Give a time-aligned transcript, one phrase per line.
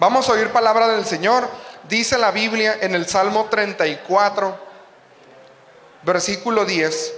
[0.00, 1.48] Vamos a oír palabra del Señor.
[1.88, 4.56] Dice la Biblia en el Salmo 34,
[6.02, 7.14] versículo 10,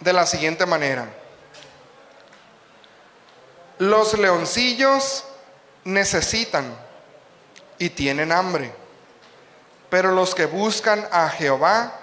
[0.00, 1.08] de la siguiente manera.
[3.78, 5.24] Los leoncillos
[5.84, 6.76] necesitan
[7.78, 8.74] y tienen hambre,
[9.88, 12.00] pero los que buscan a Jehová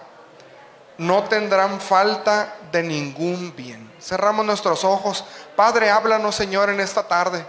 [0.98, 3.92] no tendrán falta de ningún bien.
[4.00, 5.26] Cerramos nuestros ojos.
[5.58, 7.46] Padre, háblanos, Señor, en esta tarde.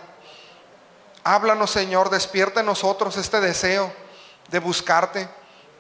[1.23, 3.93] Háblanos, Señor, despierta en nosotros este deseo
[4.49, 5.29] de buscarte,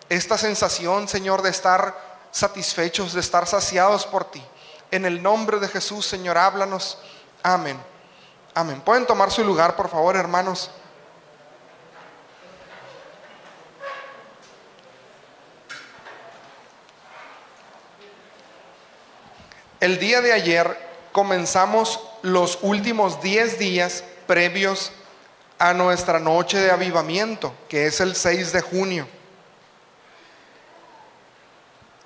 [0.08, 1.96] esta sensación, Señor, de estar
[2.30, 4.42] satisfechos, de estar saciados por ti.
[4.90, 6.98] En el nombre de Jesús, Señor, háblanos.
[7.42, 7.80] Amén.
[8.54, 8.80] Amén.
[8.80, 10.70] Pueden tomar su lugar, por favor, hermanos.
[19.80, 20.76] El día de ayer
[21.12, 24.92] comenzamos los últimos 10 días previos
[25.60, 29.06] a nuestra noche de avivamiento, que es el 6 de junio.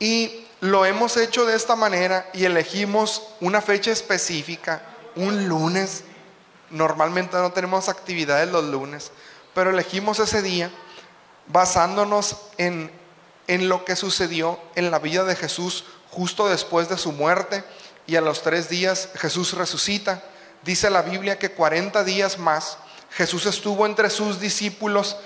[0.01, 4.83] Y lo hemos hecho de esta manera y elegimos una fecha específica,
[5.15, 6.03] un lunes.
[6.69, 9.13] Normalmente no tenemos actividades los lunes,
[9.55, 10.69] pero elegimos ese día
[11.47, 12.91] basándonos en,
[13.47, 17.63] en lo que sucedió en la vida de Jesús justo después de su muerte
[18.09, 20.25] y a los tres días Jesús resucita.
[20.65, 22.79] Dice la Biblia que 40 días más
[23.17, 25.17] Jesús estuvo entre sus discípulos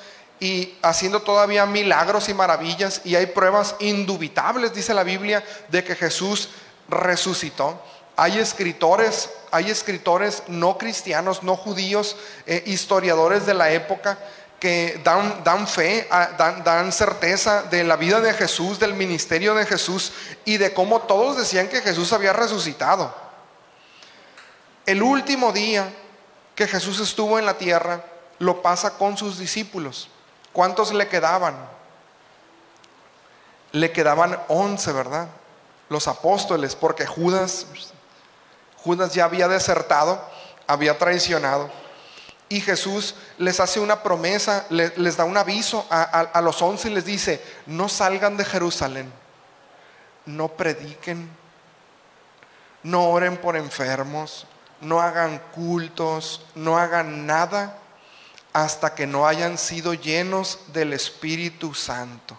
[0.40, 5.96] y haciendo todavía milagros y maravillas y hay pruebas indubitables, dice la Biblia, de que
[5.96, 6.50] Jesús
[6.88, 7.80] resucitó.
[8.16, 12.16] Hay escritores, hay escritores no cristianos, no judíos,
[12.46, 14.18] eh, historiadores de la época
[14.60, 19.64] que dan, dan fe, dan, dan certeza de la vida de Jesús, del ministerio de
[19.64, 20.12] Jesús
[20.44, 23.14] y de cómo todos decían que Jesús había resucitado.
[24.84, 25.88] El último día
[26.58, 28.02] que Jesús estuvo en la tierra,
[28.40, 30.08] lo pasa con sus discípulos.
[30.52, 31.54] ¿Cuántos le quedaban?
[33.70, 35.28] Le quedaban once, ¿verdad?
[35.88, 37.66] Los apóstoles, porque Judas,
[38.78, 40.20] Judas ya había desertado,
[40.66, 41.70] había traicionado.
[42.48, 46.92] Y Jesús les hace una promesa, les, da un aviso a, a los once y
[46.92, 49.12] les dice, no salgan de Jerusalén,
[50.26, 51.30] no prediquen,
[52.82, 54.44] no oren por enfermos,
[54.80, 57.78] no hagan cultos, no hagan nada
[58.52, 62.38] hasta que no hayan sido llenos del Espíritu Santo.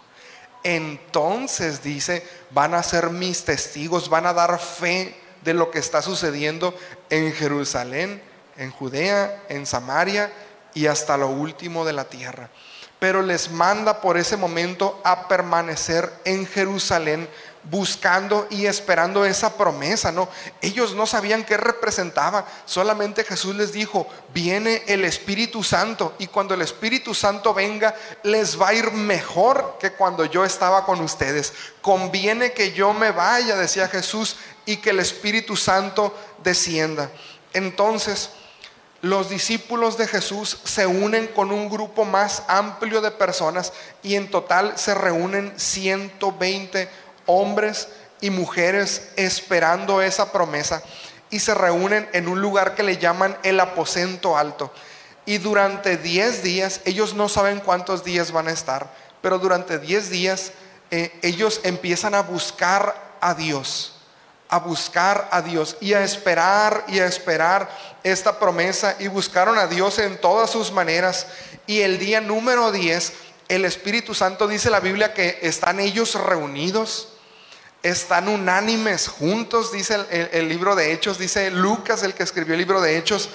[0.62, 6.02] Entonces dice, van a ser mis testigos, van a dar fe de lo que está
[6.02, 6.74] sucediendo
[7.08, 8.22] en Jerusalén,
[8.56, 10.30] en Judea, en Samaria
[10.74, 12.50] y hasta lo último de la tierra.
[12.98, 17.26] Pero les manda por ese momento a permanecer en Jerusalén
[17.64, 20.28] buscando y esperando esa promesa, ¿no?
[20.62, 26.54] Ellos no sabían qué representaba, solamente Jesús les dijo, viene el Espíritu Santo y cuando
[26.54, 31.52] el Espíritu Santo venga, les va a ir mejor que cuando yo estaba con ustedes.
[31.82, 37.10] Conviene que yo me vaya, decía Jesús, y que el Espíritu Santo descienda.
[37.52, 38.30] Entonces,
[39.02, 44.30] los discípulos de Jesús se unen con un grupo más amplio de personas y en
[44.30, 46.88] total se reúnen 120
[47.26, 47.88] hombres
[48.20, 50.82] y mujeres esperando esa promesa
[51.30, 54.72] y se reúnen en un lugar que le llaman el aposento alto.
[55.24, 60.10] Y durante 10 días, ellos no saben cuántos días van a estar, pero durante 10
[60.10, 60.52] días
[60.90, 63.94] eh, ellos empiezan a buscar a Dios,
[64.48, 67.70] a buscar a Dios y a esperar y a esperar
[68.02, 71.28] esta promesa y buscaron a Dios en todas sus maneras.
[71.66, 73.12] Y el día número 10,
[73.48, 77.09] el Espíritu Santo dice la Biblia que están ellos reunidos
[77.82, 79.98] están unánimes juntos, dice
[80.32, 83.30] el, libro de Hechos, dice Lucas, el que escribió el libro de Hechos,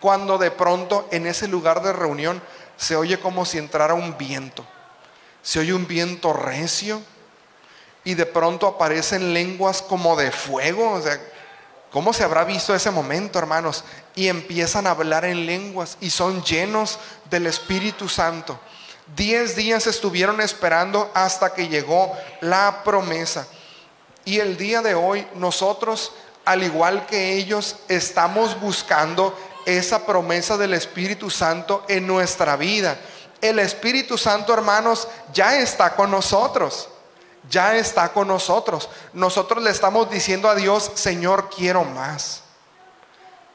[0.00, 2.42] cuando de pronto en ese lugar de reunión
[2.76, 4.66] se oye como si entrara un viento.
[5.42, 7.02] Se oye un viento recio
[8.04, 10.92] y de pronto aparecen lenguas como de fuego.
[10.92, 11.20] O sea,
[11.90, 13.84] ¿cómo se habrá visto ese momento, hermanos?
[14.14, 16.98] Y empiezan a hablar en lenguas y son llenos
[17.30, 18.58] del Espíritu Santo.
[19.14, 23.46] Diez días estuvieron esperando hasta que llegó la promesa.
[24.24, 26.12] Y el día de hoy nosotros,
[26.44, 29.36] al igual que ellos, estamos buscando
[29.66, 32.98] esa promesa del Espíritu Santo en nuestra vida.
[33.40, 36.88] El Espíritu Santo, hermanos, ya está con nosotros.
[37.50, 38.88] Ya está con nosotros.
[39.12, 42.42] Nosotros le estamos diciendo a Dios, Señor, quiero más.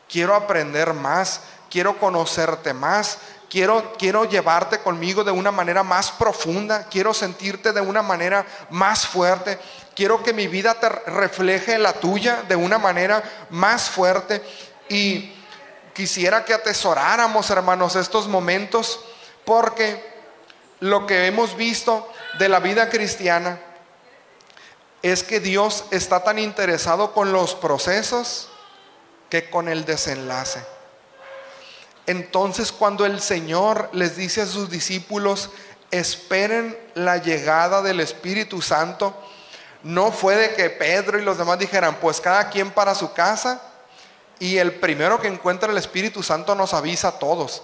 [0.09, 1.41] Quiero aprender más.
[1.69, 3.17] Quiero conocerte más.
[3.49, 6.87] Quiero, quiero llevarte conmigo de una manera más profunda.
[6.89, 9.57] Quiero sentirte de una manera más fuerte.
[9.97, 14.43] Quiero que mi vida te refleje la tuya de una manera más fuerte.
[14.89, 15.33] Y
[15.95, 18.99] quisiera que atesoráramos, hermanos, estos momentos,
[19.43, 20.05] porque
[20.81, 22.07] lo que hemos visto
[22.37, 23.59] de la vida cristiana
[25.01, 28.49] es que Dios está tan interesado con los procesos
[29.31, 30.63] que con el desenlace.
[32.05, 35.49] Entonces cuando el Señor les dice a sus discípulos,
[35.89, 39.19] esperen la llegada del Espíritu Santo,
[39.83, 43.61] no fue de que Pedro y los demás dijeran, pues cada quien para su casa
[44.39, 47.63] y el primero que encuentra el Espíritu Santo nos avisa a todos.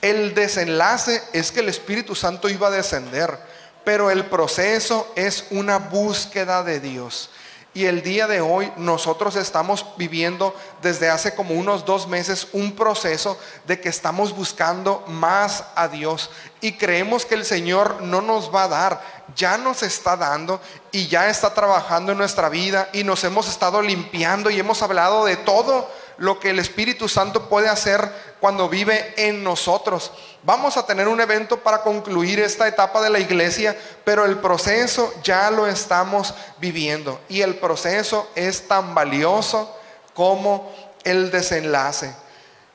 [0.00, 3.38] El desenlace es que el Espíritu Santo iba a descender,
[3.84, 7.30] pero el proceso es una búsqueda de Dios.
[7.74, 12.76] Y el día de hoy nosotros estamos viviendo desde hace como unos dos meses un
[12.76, 16.28] proceso de que estamos buscando más a Dios
[16.60, 21.08] y creemos que el Señor no nos va a dar, ya nos está dando y
[21.08, 25.36] ya está trabajando en nuestra vida y nos hemos estado limpiando y hemos hablado de
[25.36, 25.88] todo
[26.18, 30.12] lo que el Espíritu Santo puede hacer cuando vive en nosotros.
[30.42, 35.12] Vamos a tener un evento para concluir esta etapa de la iglesia, pero el proceso
[35.22, 39.74] ya lo estamos viviendo y el proceso es tan valioso
[40.14, 40.70] como
[41.04, 42.14] el desenlace.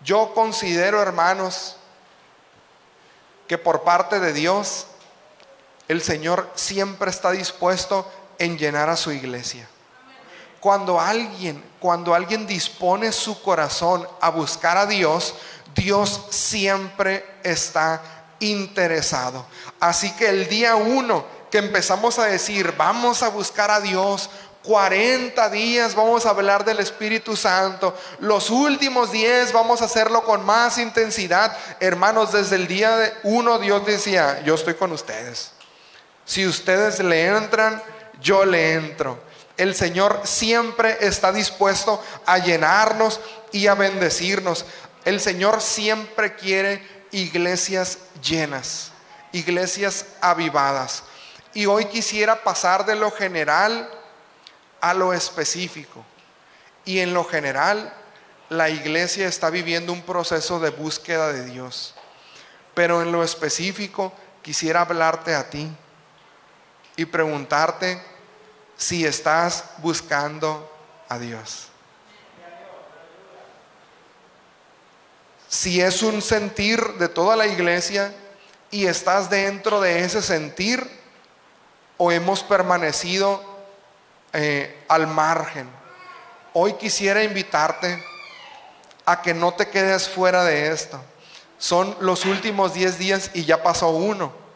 [0.04, 1.76] Yo considero, hermanos,
[3.48, 4.88] que por parte de Dios,
[5.88, 9.68] el Señor siempre está dispuesto en llenar a su iglesia.
[10.60, 15.36] Cuando alguien, cuando alguien dispone su corazón a buscar a Dios,
[15.76, 18.02] Dios siempre está
[18.40, 19.46] interesado.
[19.80, 24.30] Así que el día uno que empezamos a decir, vamos a buscar a Dios,
[24.64, 27.96] 40 días vamos a hablar del Espíritu Santo.
[28.20, 31.56] Los últimos 10 vamos a hacerlo con más intensidad.
[31.80, 35.52] Hermanos, desde el día uno Dios decía, yo estoy con ustedes.
[36.28, 37.82] Si ustedes le entran,
[38.22, 39.18] yo le entro.
[39.56, 43.22] El Señor siempre está dispuesto a llenarnos
[43.54, 44.66] y a bendecirnos.
[45.06, 48.92] El Señor siempre quiere iglesias llenas,
[49.32, 51.06] iglesias avivadas.
[51.54, 53.90] Y hoy quisiera pasar de lo general
[54.82, 56.04] a lo específico.
[56.84, 57.94] Y en lo general,
[58.50, 61.96] la iglesia está viviendo un proceso de búsqueda de Dios.
[62.74, 65.72] Pero en lo específico, quisiera hablarte a ti
[66.98, 68.02] y preguntarte,
[68.76, 70.70] si estás buscando
[71.08, 71.70] a Dios.
[75.48, 78.14] Si es un sentir de toda la iglesia
[78.70, 80.86] y estás dentro de ese sentir
[81.96, 83.42] o hemos permanecido
[84.34, 85.70] eh, al margen.
[86.54, 88.04] Hoy quisiera invitarte
[89.06, 91.02] a que no te quedes fuera de esto.
[91.58, 94.47] Son los últimos 10 días y ya pasó uno.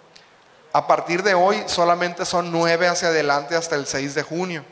[0.73, 4.63] A partir de hoy solamente son nueve hacia adelante hasta el 6 de junio.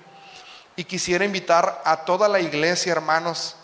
[0.78, 3.58] Y quisiera invitar a toda la iglesia, hermanos,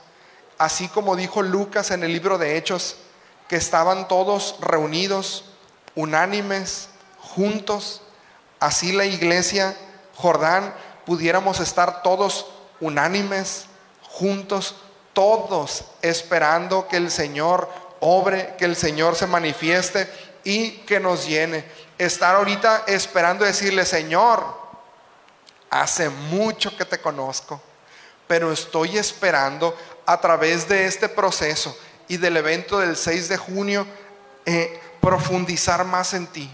[0.58, 2.98] así como dijo Lucas en el libro de Hechos,
[3.48, 5.46] que estaban todos reunidos,
[5.96, 6.89] unánimes,
[7.20, 8.01] juntos.
[8.60, 9.77] Así la iglesia
[10.15, 10.74] Jordán
[11.06, 12.48] pudiéramos estar todos
[12.82, 13.68] unánimes,
[14.01, 14.75] juntos,
[15.13, 17.70] todos esperando que el Señor
[18.01, 20.10] obre, que el Señor se manifieste
[20.44, 21.63] y que nos llene
[21.97, 24.43] estar ahorita esperando decirle, Señor,
[25.69, 27.61] hace mucho que te conozco,
[28.27, 33.87] pero estoy esperando a través de este proceso y del evento del 6 de junio
[34.45, 36.49] eh, profundizar más en ti,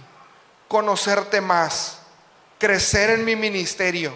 [0.68, 2.00] conocerte más,
[2.58, 4.16] crecer en mi ministerio,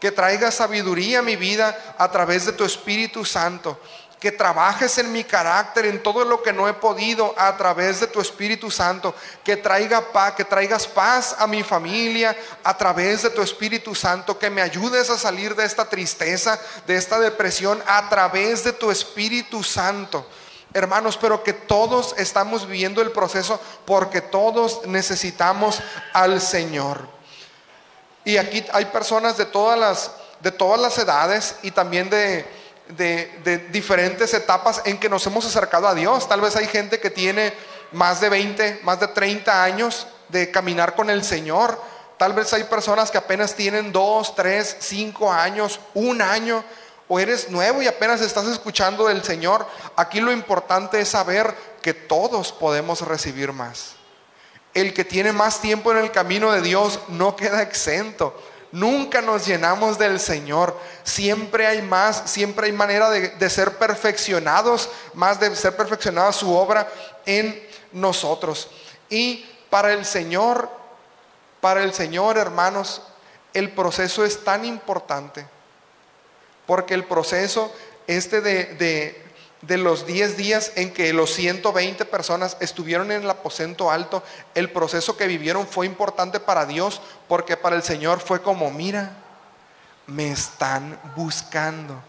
[0.00, 3.80] que traiga sabiduría a mi vida a través de tu Espíritu Santo
[4.20, 8.08] que trabajes en mi carácter, en todo lo que no he podido a través de
[8.08, 13.30] tu Espíritu Santo, que traiga paz, que traigas paz a mi familia a través de
[13.30, 18.08] tu Espíritu Santo, que me ayudes a salir de esta tristeza, de esta depresión a
[18.08, 20.26] través de tu Espíritu Santo.
[20.74, 25.80] hermanos, pero que todos estamos viviendo el proceso porque todos necesitamos
[26.12, 27.08] al Señor.
[28.24, 30.10] Y aquí hay personas de todas las,
[30.40, 32.46] de todas las edades y también de,
[32.96, 36.28] de, diferentes etapas en que nos hemos acercado a Dios.
[36.28, 37.52] Tal vez hay gente que tiene
[37.92, 41.80] más de 20, más de 30 años de caminar con el Señor.
[42.16, 46.64] Tal vez hay personas que apenas tienen 2, 3, 5 años, un año
[47.08, 49.66] o eres nuevo y apenas estás escuchando del Señor,
[49.96, 53.94] aquí lo importante es saber que todos podemos recibir más.
[54.74, 58.38] El que tiene más tiempo en el camino de Dios no queda exento.
[58.72, 60.78] Nunca nos llenamos del Señor.
[61.04, 66.54] Siempre hay más, siempre hay manera de, de ser perfeccionados, más de ser perfeccionada su
[66.54, 66.88] obra
[67.24, 68.68] en nosotros.
[69.08, 70.70] Y para el Señor,
[71.60, 73.02] para el Señor, hermanos,
[73.54, 75.46] el proceso es tan importante
[76.68, 77.72] porque el proceso
[78.06, 79.24] este de,
[79.66, 84.22] los 10 días en que los 120 personas estuvieron en el aposento alto,
[84.54, 89.12] el proceso que vivieron fue importante para Dios, porque para el Señor fue como, mira,
[90.06, 92.00] me están buscando.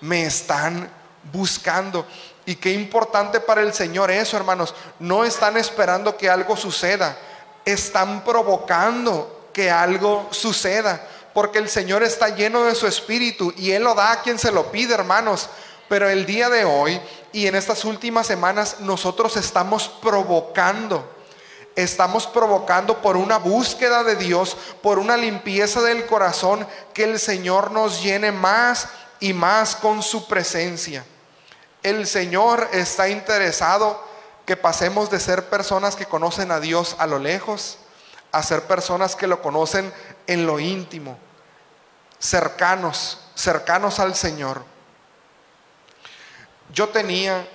[0.00, 0.90] Me están
[1.32, 2.06] buscando.
[2.46, 4.74] Y qué importante para el Señor eso, hermanos.
[4.98, 7.18] No están esperando que algo suceda,
[7.64, 13.82] están provocando que algo suceda porque el Señor está lleno de su espíritu y Él
[13.82, 15.50] lo da a quien se lo pide, hermanos.
[15.88, 17.00] Pero el día de hoy
[17.32, 21.08] y en estas últimas semanas nosotros estamos provocando,
[21.74, 27.70] estamos provocando por una búsqueda de Dios, por una limpieza del corazón, que el Señor
[27.70, 28.88] nos llene más
[29.20, 31.04] y más con su presencia.
[31.82, 34.02] El Señor está interesado
[34.44, 37.78] que pasemos de ser personas que conocen a Dios a lo lejos
[38.32, 39.92] a ser personas que lo conocen
[40.26, 41.18] en lo íntimo
[42.18, 44.64] cercanos, cercanos al Señor.
[46.72, 47.46] Yo tenía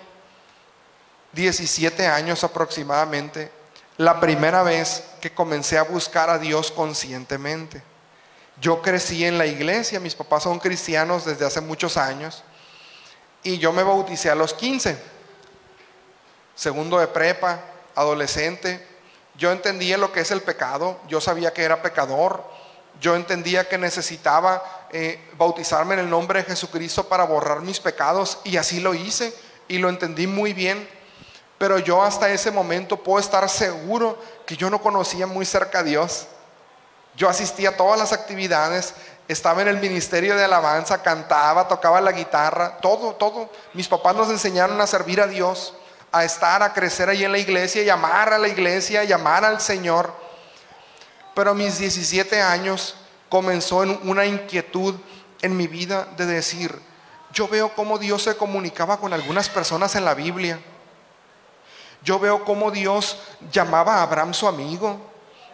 [1.34, 3.52] 17 años aproximadamente,
[3.98, 7.84] la primera vez que comencé a buscar a Dios conscientemente.
[8.60, 12.44] Yo crecí en la iglesia, mis papás son cristianos desde hace muchos años,
[13.44, 14.98] y yo me bauticé a los 15,
[16.56, 17.60] segundo de prepa,
[17.96, 18.88] adolescente.
[19.36, 22.44] Yo entendía lo que es el pecado, yo sabía que era pecador,
[23.00, 28.40] yo entendía que necesitaba eh, bautizarme en el nombre de Jesucristo para borrar mis pecados
[28.44, 29.34] y así lo hice
[29.70, 30.88] y lo entendí muy bien.
[31.58, 35.84] Pero yo hasta ese momento puedo estar seguro que yo no conocía muy cerca a
[35.84, 36.28] Dios.
[37.16, 38.94] Yo asistía a todas las actividades,
[39.28, 43.50] estaba en el ministerio de alabanza, cantaba, tocaba la guitarra, todo, todo.
[43.74, 45.74] Mis papás nos enseñaron a servir a Dios,
[46.12, 50.14] a estar, a crecer ahí en la iglesia, llamar a la iglesia, llamar al Señor.
[51.34, 52.96] Pero a mis 17 años
[53.32, 54.94] comenzó en una inquietud
[55.42, 56.78] en mi vida de decir,
[57.32, 60.60] yo veo cómo Dios se comunicaba con algunas personas en la Biblia.
[62.04, 63.18] Yo veo cómo Dios
[63.50, 65.00] llamaba a Abraham su amigo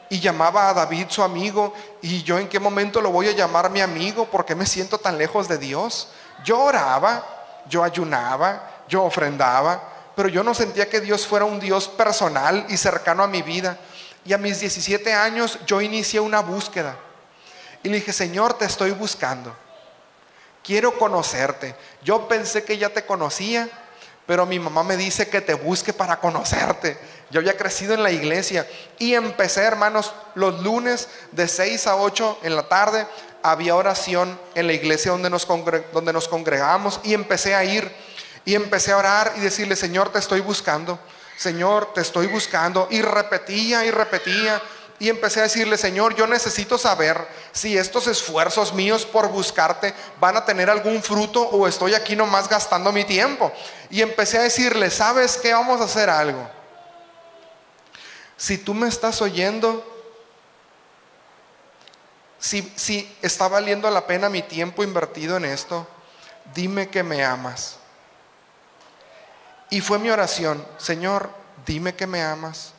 [0.10, 3.70] y llamaba a David su amigo y yo en qué momento lo voy a llamar
[3.70, 6.08] mi amigo porque me siento tan lejos de Dios.
[6.44, 7.24] Yo oraba,
[7.70, 9.84] yo ayunaba, yo ofrendaba,
[10.16, 13.78] pero yo no sentía que Dios fuera un Dios personal y cercano a mi vida.
[14.26, 16.98] Y a mis 17 años yo inicié una búsqueda.
[17.84, 19.56] Y le dije, Señor, te estoy buscando.
[20.64, 21.76] Quiero conocerte.
[22.04, 23.70] Yo pensé que ya te conocía,
[24.26, 27.00] pero mi mamá me dice que te busque para conocerte.
[27.30, 28.68] Yo había crecido en la iglesia
[29.00, 33.08] y empecé, hermanos, los lunes de 6 a 8 en la tarde
[33.44, 35.48] había oración en la iglesia donde nos,
[35.94, 37.90] donde nos congregamos y empecé a ir
[38.44, 41.00] y empecé a orar y decirle, Señor, te estoy buscando.
[41.38, 42.88] Señor, te estoy buscando.
[42.90, 44.62] Y repetía y repetía.
[45.00, 50.38] Y empecé a decirle, Señor, yo necesito saber si estos esfuerzos míos por buscarte van
[50.38, 53.52] a tener algún fruto o estoy aquí nomás gastando mi tiempo.
[53.92, 55.54] Y empecé a decirle, ¿sabes qué?
[55.54, 56.50] Vamos a hacer algo.
[58.38, 59.86] Si tú me estás oyendo,
[62.40, 65.88] si, si está valiendo la pena mi tiempo invertido en esto,
[66.56, 67.78] dime que me amas.
[69.70, 71.30] Y fue mi oración, Señor,
[71.66, 72.74] dime que me amas,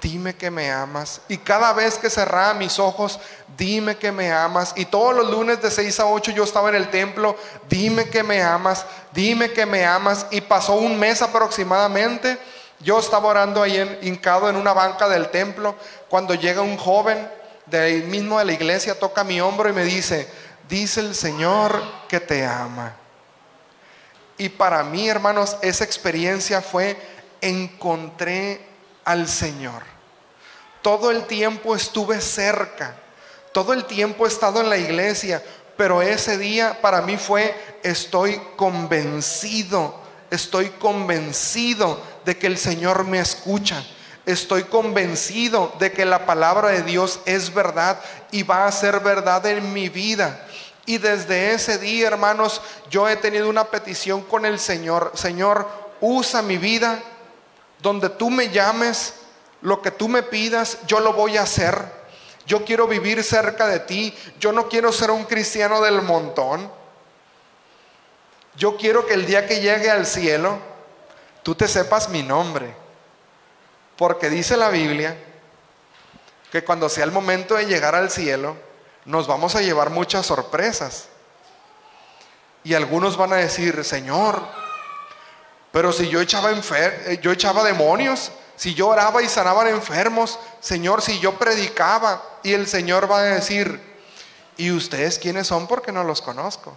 [0.00, 1.20] dime que me amas.
[1.28, 3.18] Y cada vez que cerraba mis ojos,
[3.56, 4.72] dime que me amas.
[4.76, 7.36] Y todos los lunes de 6 a 8 yo estaba en el templo,
[7.68, 10.26] dime que me amas, dime que me amas.
[10.30, 12.38] Y pasó un mes aproximadamente.
[12.80, 15.76] Yo estaba orando ahí hincado en una banca del templo
[16.08, 17.28] cuando llega un joven
[17.66, 20.28] de ahí mismo de la iglesia, toca mi hombro y me dice,
[20.68, 22.96] dice el Señor que te ama.
[24.36, 26.96] Y para mí, hermanos, esa experiencia fue,
[27.40, 28.71] encontré
[29.04, 29.82] al Señor.
[30.82, 32.96] Todo el tiempo estuve cerca,
[33.52, 35.42] todo el tiempo he estado en la iglesia,
[35.76, 39.94] pero ese día para mí fue, estoy convencido,
[40.30, 43.84] estoy convencido de que el Señor me escucha.
[44.24, 49.44] Estoy convencido de que la palabra de Dios es verdad y va a ser verdad
[49.46, 50.46] en mi vida.
[50.86, 55.12] Y desde ese día, hermanos, yo he tenido una petición con el Señor.
[55.14, 55.68] Señor,
[56.00, 57.02] usa mi vida
[57.82, 59.14] donde tú me llames,
[59.60, 62.00] lo que tú me pidas, yo lo voy a hacer.
[62.46, 64.16] Yo quiero vivir cerca de ti.
[64.38, 66.70] Yo no quiero ser un cristiano del montón.
[68.56, 70.58] Yo quiero que el día que llegue al cielo,
[71.42, 72.74] tú te sepas mi nombre.
[73.96, 75.16] Porque dice la Biblia
[76.50, 78.56] que cuando sea el momento de llegar al cielo,
[79.04, 81.08] nos vamos a llevar muchas sorpresas.
[82.64, 84.61] Y algunos van a decir, Señor,
[85.72, 91.02] pero si yo echaba, eh, yo echaba demonios, si yo oraba y sanaban enfermos, Señor,
[91.02, 93.80] si yo predicaba, y el Señor va a decir,
[94.56, 95.66] ¿y ustedes quiénes son?
[95.66, 96.76] Porque no los conozco.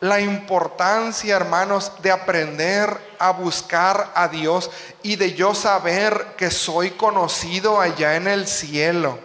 [0.00, 4.70] La importancia, hermanos, de aprender a buscar a Dios
[5.02, 9.18] y de yo saber que soy conocido allá en el cielo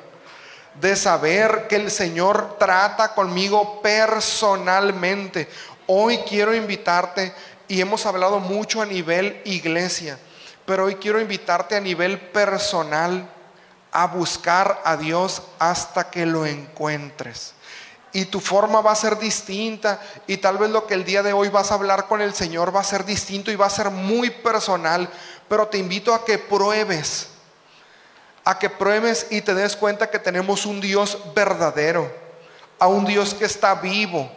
[0.79, 5.49] de saber que el Señor trata conmigo personalmente.
[5.87, 7.33] Hoy quiero invitarte,
[7.67, 10.17] y hemos hablado mucho a nivel iglesia,
[10.65, 13.29] pero hoy quiero invitarte a nivel personal
[13.91, 17.53] a buscar a Dios hasta que lo encuentres.
[18.13, 21.33] Y tu forma va a ser distinta y tal vez lo que el día de
[21.33, 23.91] hoy vas a hablar con el Señor va a ser distinto y va a ser
[23.91, 25.09] muy personal,
[25.47, 27.29] pero te invito a que pruebes
[28.47, 32.09] a que pruebes y te des cuenta que tenemos un Dios verdadero,
[32.79, 34.31] a un Dios que está vivo,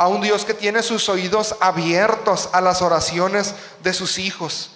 [0.00, 4.70] a un Dios que tiene sus oídos abiertos a las oraciones de sus hijos.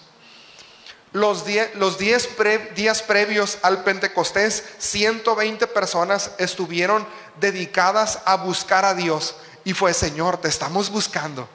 [1.12, 1.44] Los,
[1.76, 2.28] los diez
[2.74, 7.06] días previos al Pentecostés, 120 personas estuvieron
[7.40, 9.36] dedicadas a buscar a Dios.
[9.64, 11.48] Y fue, Señor, te estamos buscando.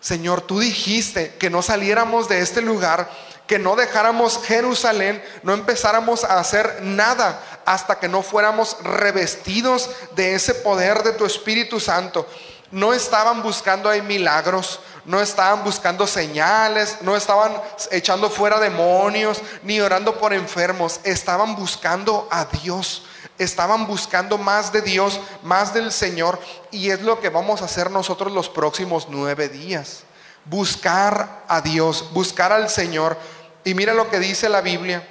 [0.00, 3.08] Señor, tú dijiste que no saliéramos de este lugar
[3.46, 10.34] que no dejáramos Jerusalén, no empezáramos a hacer nada hasta que no fuéramos revestidos de
[10.34, 12.26] ese poder de tu Espíritu Santo.
[12.70, 17.52] No estaban buscando ahí milagros, no estaban buscando señales, no estaban
[17.90, 23.04] echando fuera demonios, ni orando por enfermos, estaban buscando a Dios.
[23.36, 26.38] Estaban buscando más de Dios, más del Señor,
[26.70, 30.04] y es lo que vamos a hacer nosotros los próximos nueve días
[30.44, 33.16] buscar a Dios, buscar al Señor.
[33.64, 35.06] Y mira lo que dice la Biblia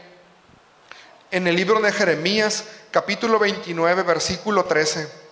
[1.31, 5.22] en el libro de Jeremías, capítulo 29, versículo 13.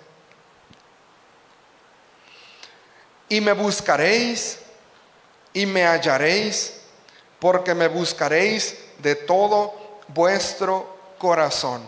[3.32, 4.60] Y me buscaréis
[5.54, 6.82] y me hallaréis,
[7.39, 9.74] porque me buscaréis de todo
[10.10, 11.82] vuestro corazón.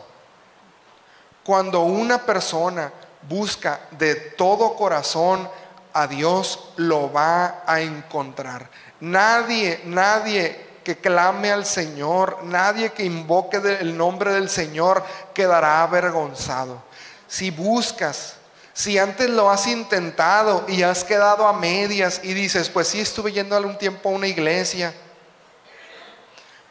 [1.44, 2.94] Cuando una persona
[3.28, 5.50] busca de todo corazón
[5.92, 8.70] a Dios, lo va a encontrar.
[9.02, 15.04] Nadie, nadie que clame al Señor, nadie que invoque el nombre del Señor
[15.34, 16.82] quedará avergonzado.
[17.28, 18.38] Si buscas,
[18.74, 23.32] si antes lo has intentado y has quedado a medias y dices, pues sí estuve
[23.32, 24.94] yendo algún tiempo a una iglesia,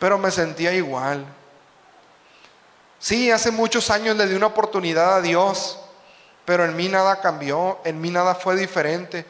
[0.01, 1.25] pero me sentía igual.
[2.99, 5.79] Sí, hace muchos años le di una oportunidad a Dios,
[6.45, 9.25] pero en mí nada cambió, en mí nada fue diferente.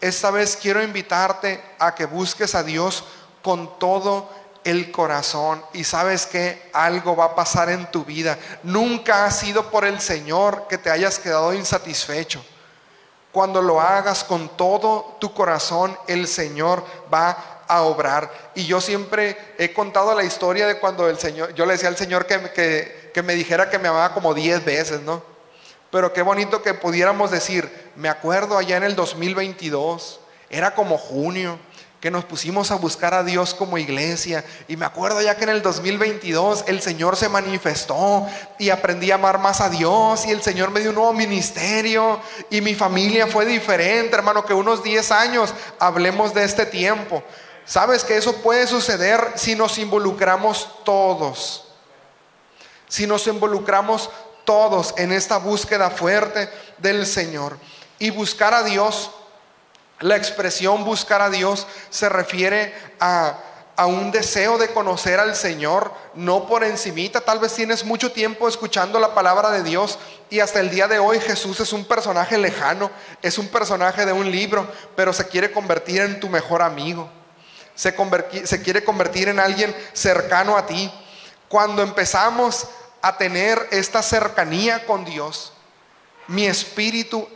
[0.00, 3.04] Esta vez quiero invitarte a que busques a Dios
[3.42, 4.30] con todo
[4.64, 8.38] el corazón y sabes que algo va a pasar en tu vida.
[8.62, 12.44] Nunca ha sido por el Señor que te hayas quedado insatisfecho.
[13.32, 18.30] Cuando lo hagas con todo tu corazón, el Señor va a obrar.
[18.54, 21.96] Y yo siempre he contado la historia de cuando el Señor, yo le decía al
[21.96, 25.22] Señor que, que, que me dijera que me amaba como 10 veces, ¿no?
[25.90, 31.58] Pero qué bonito que pudiéramos decir, me acuerdo allá en el 2022, era como junio,
[32.00, 34.44] que nos pusimos a buscar a Dios como iglesia.
[34.68, 38.26] Y me acuerdo ya que en el 2022 el Señor se manifestó
[38.58, 42.20] y aprendí a amar más a Dios y el Señor me dio un nuevo ministerio
[42.50, 47.22] y mi familia fue diferente, hermano, que unos 10 años hablemos de este tiempo.
[47.64, 51.64] Sabes que eso puede suceder si nos involucramos todos.
[52.88, 54.08] Si nos involucramos
[54.44, 57.58] todos en esta búsqueda fuerte del Señor.
[57.98, 59.10] Y buscar a Dios
[60.00, 63.40] la expresión buscar a Dios se refiere a,
[63.86, 67.20] un deseo de conocer al Señor, no por encimita.
[67.20, 70.98] Tal vez tienes mucho tiempo escuchando la palabra de Dios y hasta el día de
[70.98, 72.90] hoy Jesús es un personaje lejano,
[73.22, 77.08] es un personaje de un libro, pero se quiere convertir en tu mejor amigo.
[77.76, 77.94] Se,
[78.44, 80.92] se quiere convertir en alguien cercano a ti.
[81.48, 82.66] Cuando empezamos
[83.00, 85.52] a tener esta cercanía con Dios,
[86.26, 87.28] mi espíritu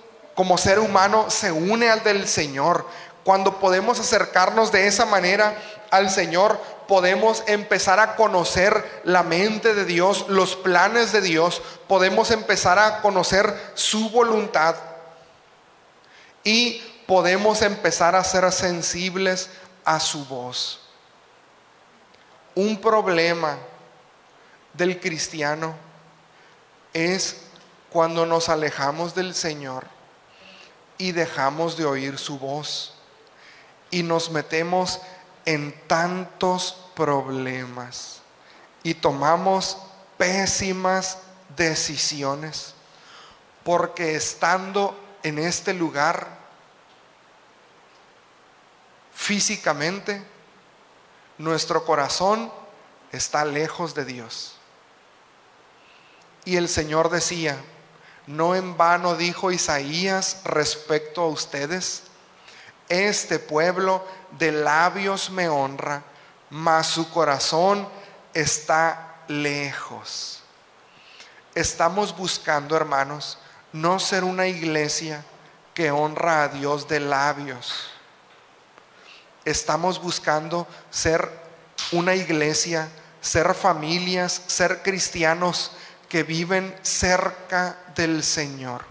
[0.42, 2.85] como ser humano se une al del Señor.
[3.22, 5.57] Cuando podemos acercarnos de esa manera
[5.92, 12.33] al Señor, podemos empezar a conocer la mente de Dios, los planes de Dios, podemos
[12.33, 14.74] empezar a conocer su voluntad
[16.42, 19.48] y podemos empezar a ser sensibles
[19.85, 20.81] a su voz.
[22.57, 23.59] Un problema
[24.72, 25.76] del cristiano
[26.92, 27.42] es
[27.90, 29.91] cuando nos alejamos del Señor
[30.98, 32.94] y dejamos de oír su voz
[33.90, 35.00] y nos metemos
[35.44, 38.20] en tantos problemas
[38.83, 39.78] y tomamos
[40.16, 41.18] pésimas
[41.57, 42.74] decisiones
[43.64, 46.26] porque estando en este lugar
[49.14, 50.24] físicamente
[51.38, 52.52] nuestro corazón
[53.12, 54.57] está lejos de Dios.
[56.44, 57.57] Y el Señor decía,
[58.26, 62.04] no en vano dijo Isaías respecto a ustedes,
[62.88, 64.04] este pueblo
[64.38, 66.02] de labios me honra,
[66.50, 67.88] mas su corazón
[68.35, 70.42] está lejos.
[71.54, 73.38] Estamos buscando, hermanos,
[73.72, 75.24] no ser una iglesia
[75.74, 77.90] que honra a Dios de labios.
[79.44, 81.28] Estamos buscando ser
[81.90, 82.88] una iglesia,
[83.20, 85.72] ser familias, ser cristianos
[86.12, 88.83] que viven cerca del Señor.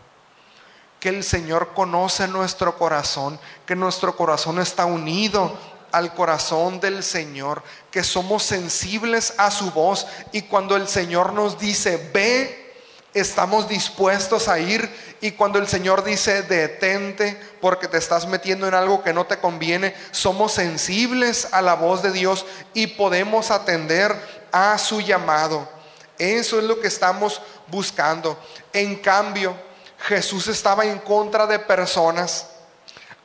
[1.00, 5.56] Que el Señor conoce nuestro corazón, que nuestro corazón está unido
[5.92, 11.60] al corazón del Señor, que somos sensibles a su voz y cuando el Señor nos
[11.60, 12.74] dice, ve,
[13.14, 14.90] estamos dispuestos a ir
[15.22, 19.38] y cuando el Señor dice, detente porque te estás metiendo en algo que no te
[19.38, 24.20] conviene, somos sensibles a la voz de Dios y podemos atender
[24.52, 25.81] a su llamado.
[26.22, 28.38] Eso es lo que estamos buscando.
[28.74, 29.56] En cambio,
[29.98, 32.46] Jesús estaba en contra de personas.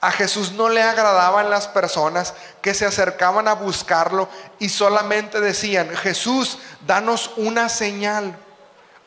[0.01, 2.33] A Jesús no le agradaban las personas
[2.63, 6.57] que se acercaban a buscarlo y solamente decían, Jesús,
[6.87, 8.35] danos una señal.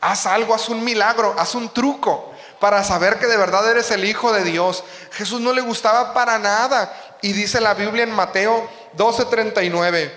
[0.00, 4.04] Haz algo, haz un milagro, haz un truco para saber que de verdad eres el
[4.04, 4.84] Hijo de Dios.
[5.10, 7.16] Jesús no le gustaba para nada.
[7.22, 10.12] Y dice la Biblia en Mateo 12:39,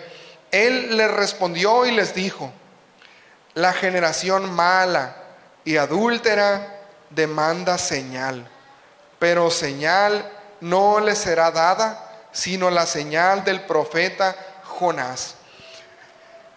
[0.52, 2.54] Él les respondió y les dijo,
[3.56, 5.16] la generación mala
[5.63, 8.48] y adúltera demanda señal,
[9.20, 10.30] pero señal
[10.62, 15.36] no le será dada, sino la señal del profeta Jonás.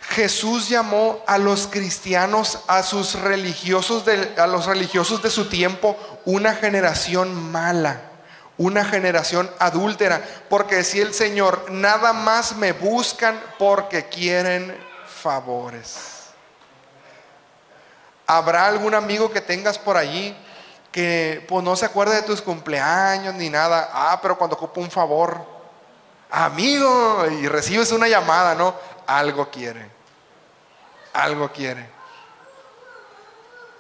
[0.01, 5.97] Jesús llamó a los cristianos, a sus religiosos de, a los religiosos de su tiempo,
[6.25, 8.03] una generación mala,
[8.57, 16.16] una generación adúltera, porque decía el Señor, nada más me buscan porque quieren favores.
[18.27, 20.37] ¿Habrá algún amigo que tengas por allí
[20.91, 23.91] que pues no se acuerde de tus cumpleaños ni nada?
[23.93, 25.45] Ah, pero cuando ocupa un favor,
[26.31, 28.75] amigo, y recibes una llamada, ¿no?
[29.07, 29.89] Algo quiere.
[31.13, 31.89] Algo quiere.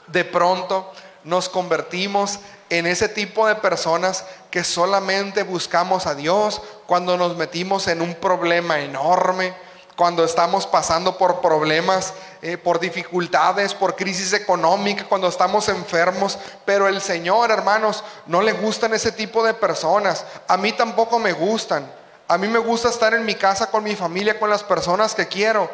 [0.06, 0.92] De pronto
[1.24, 2.38] nos convertimos
[2.70, 8.14] en ese tipo de personas que solamente buscamos a Dios cuando nos metimos en un
[8.14, 9.54] problema enorme,
[9.96, 12.14] cuando estamos pasando por problemas,
[12.46, 16.38] eh, por dificultades, por crisis económica, cuando estamos enfermos.
[16.64, 20.24] Pero el Señor, hermanos, no le gustan ese tipo de personas.
[20.46, 21.90] A mí tampoco me gustan.
[22.28, 25.26] A mí me gusta estar en mi casa con mi familia, con las personas que
[25.26, 25.68] quiero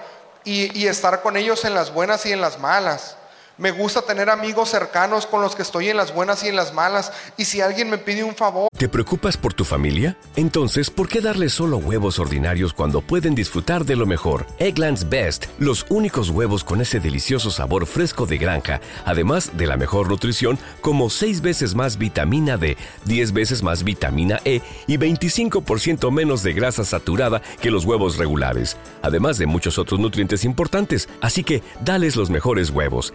[0.45, 3.17] y, y estar con ellos en las buenas y en las malas.
[3.63, 6.75] Me gusta tener amigos cercanos con los que estoy en las buenas y en las
[6.75, 7.13] malas.
[7.37, 8.67] Y si alguien me pide un favor...
[8.77, 10.19] ¿Te preocupas por tu familia?
[10.35, 14.47] Entonces, ¿por qué darles solo huevos ordinarios cuando pueden disfrutar de lo mejor?
[14.59, 19.77] Eggland's Best, los únicos huevos con ese delicioso sabor fresco de granja, además de la
[19.77, 26.11] mejor nutrición, como 6 veces más vitamina D, 10 veces más vitamina E y 25%
[26.11, 31.09] menos de grasa saturada que los huevos regulares, además de muchos otros nutrientes importantes.
[31.21, 33.15] Así que, dales los mejores huevos.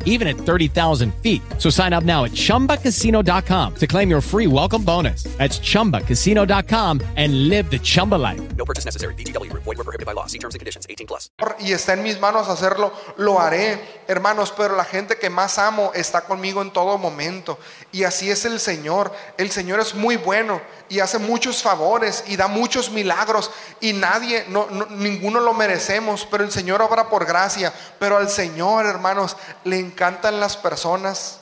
[0.05, 1.41] even at 30,000 feet.
[1.57, 5.23] So sign up now at chumbacasino.com to claim your free welcome bonus.
[5.37, 8.39] That's chumbacasino.com and live the Chumba life.
[8.55, 9.15] No purchase necessary.
[9.15, 9.63] VGW Group.
[9.63, 10.27] Void were prohibited by law.
[10.27, 10.85] See terms and conditions.
[10.89, 11.29] 18 plus.
[11.59, 15.91] y está en mis manos hacerlo, lo haré, hermanos, pero la gente que más amo
[15.93, 17.57] está conmigo en todo momento.
[17.91, 19.11] Y así es el Señor.
[19.37, 24.45] El Señor es muy bueno y hace muchos favores y da muchos milagros y nadie,
[24.49, 27.73] no, no- ninguno lo merecemos, pero el Señor obra por gracia.
[27.99, 31.39] Pero al Señor, hermanos, le encantan las personas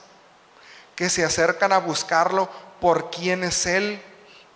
[0.95, 2.49] que se acercan a buscarlo
[2.81, 4.01] por quién es Él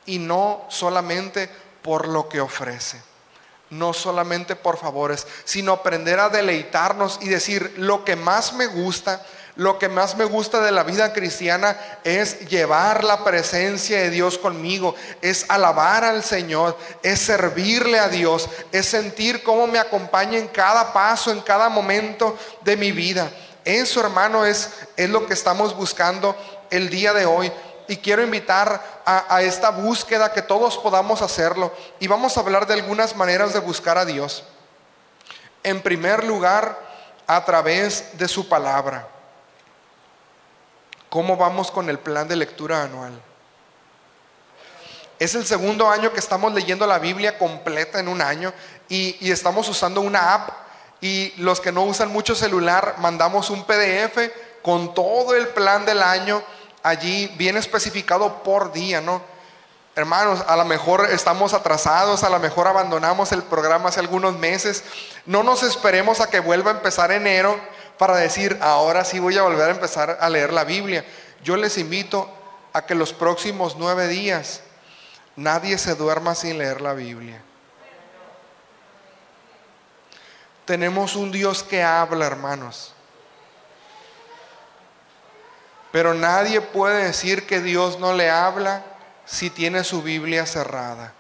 [0.06, 1.50] y no solamente
[1.82, 3.02] por lo que ofrece
[3.74, 9.26] no solamente por favores, sino aprender a deleitarnos y decir, lo que más me gusta,
[9.56, 14.38] lo que más me gusta de la vida cristiana es llevar la presencia de Dios
[14.38, 20.48] conmigo, es alabar al Señor, es servirle a Dios, es sentir cómo me acompaña en
[20.48, 23.32] cada paso, en cada momento de mi vida.
[23.66, 26.36] Eso, hermano, es, es lo que estamos buscando
[26.70, 27.52] el día de hoy.
[27.88, 31.74] Y quiero invitar a, esta búsqueda que todos podamos hacerlo.
[32.00, 34.44] Y vamos a hablar de algunas maneras de buscar a Dios.
[35.64, 36.78] En primer lugar,
[37.28, 39.08] a través de su palabra.
[41.10, 43.22] ¿Cómo vamos con el plan de lectura anual?
[45.20, 48.52] Es el segundo año que estamos leyendo la Biblia completa en un año
[48.90, 50.63] y estamos usando una app
[51.04, 56.02] y los que no usan mucho celular mandamos un PDF con todo el plan del
[56.02, 56.42] año
[56.82, 59.22] allí bien especificado por día, ¿no?
[59.98, 64.86] Hermanos, a lo mejor estamos atrasados, a lo mejor abandonamos el programa hace algunos meses.
[65.26, 67.60] No nos esperemos a que vuelva a empezar enero
[67.98, 71.04] para decir, ahora sí voy a volver a empezar a leer la Biblia.
[71.44, 72.30] Yo les invito
[72.72, 74.62] a que los próximos nueve días
[75.36, 77.44] nadie se duerma sin leer la Biblia.
[80.66, 82.94] Tenemos un Dios que habla, hermanos.
[85.92, 88.82] Pero nadie puede decir que Dios no le habla
[89.26, 91.14] si tiene su Biblia cerrada.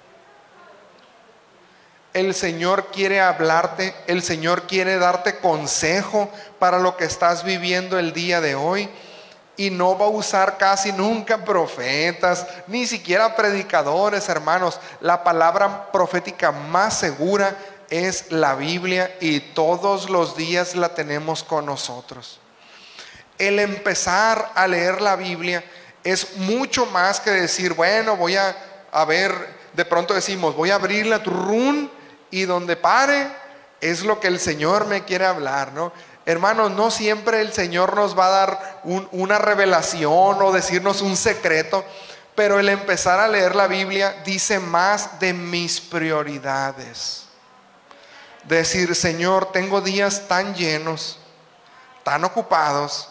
[2.13, 6.29] El Señor quiere hablarte, el Señor quiere darte consejo
[6.59, 8.89] para lo que estás viviendo el día de hoy.
[9.55, 14.79] Y no va a usar casi nunca profetas, ni siquiera predicadores, hermanos.
[14.99, 17.55] La palabra profética más segura
[17.93, 22.39] es la Biblia y todos los días la tenemos con nosotros
[23.37, 25.63] el empezar a leer la Biblia
[26.03, 28.55] es mucho más que decir, bueno, voy a,
[28.91, 29.33] a ver,
[29.73, 31.89] de pronto decimos, voy a abrir la turrún
[32.29, 33.27] y donde pare
[33.81, 35.91] es lo que el Señor me quiere hablar, ¿no?
[36.25, 41.17] Hermanos, no siempre el Señor nos va a dar un- una revelación o decirnos un
[41.17, 41.83] secreto,
[42.35, 47.23] pero el empezar a leer la Biblia dice más de mis prioridades.
[48.43, 51.17] Decir, Señor, tengo días tan llenos,
[52.03, 53.09] tan ocupados,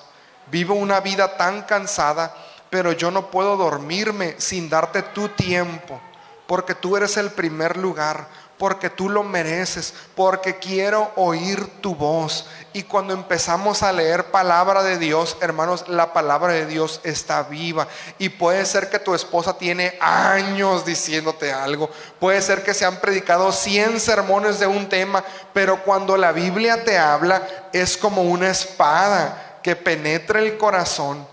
[0.51, 2.35] vivo una vida tan cansada,
[2.68, 6.01] pero yo no puedo dormirme sin darte tu tiempo,
[6.47, 8.29] porque tú eres el primer lugar,
[8.62, 12.46] porque tú lo mereces, porque quiero oír tu voz.
[12.72, 17.88] Y cuando empezamos a leer palabra de Dios, hermanos, la palabra de Dios está viva.
[18.18, 21.90] Y puede ser que tu esposa tiene años diciéndote algo.
[22.20, 26.85] Puede ser que se han predicado 100 sermones de un tema, pero cuando la Biblia
[26.85, 31.27] te habla, es como una espada que penetra el corazón.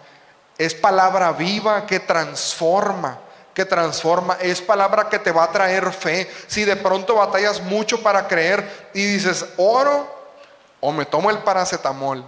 [0.57, 3.19] Es palabra viva que transforma
[3.65, 6.29] transforma, es palabra que te va a traer fe.
[6.47, 10.19] Si de pronto batallas mucho para creer y dices, oro
[10.79, 12.23] o me tomo el paracetamol.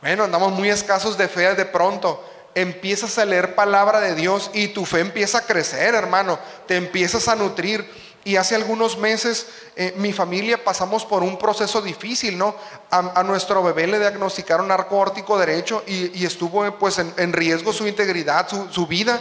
[0.00, 2.22] Bueno, andamos muy escasos de fe de pronto.
[2.54, 6.38] Empiezas a leer palabra de Dios y tu fe empieza a crecer, hermano.
[6.66, 8.04] Te empiezas a nutrir.
[8.26, 9.46] Y hace algunos meses
[9.76, 12.54] eh, mi familia pasamos por un proceso difícil, ¿no?
[12.90, 18.48] A, nuestro bebé le diagnosticaron arco órtico derecho y, estuvo pues en, riesgo su integridad,
[18.70, 19.20] su vida.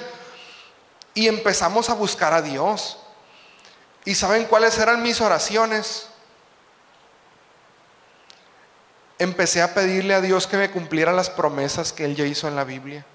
[1.13, 2.97] Y empezamos a buscar a Dios.
[4.05, 6.07] ¿Y saben cuáles eran mis oraciones?
[9.19, 12.55] Empecé a pedirle a Dios que me cumpliera las promesas que Él ya hizo en
[12.55, 13.05] la Biblia.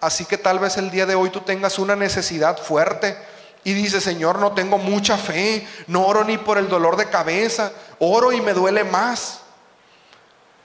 [0.00, 3.16] Así que tal vez el día de hoy tú tengas una necesidad fuerte
[3.64, 7.72] y dices, Señor, no tengo mucha fe, no oro ni por el dolor de cabeza,
[7.98, 9.40] oro y me duele más.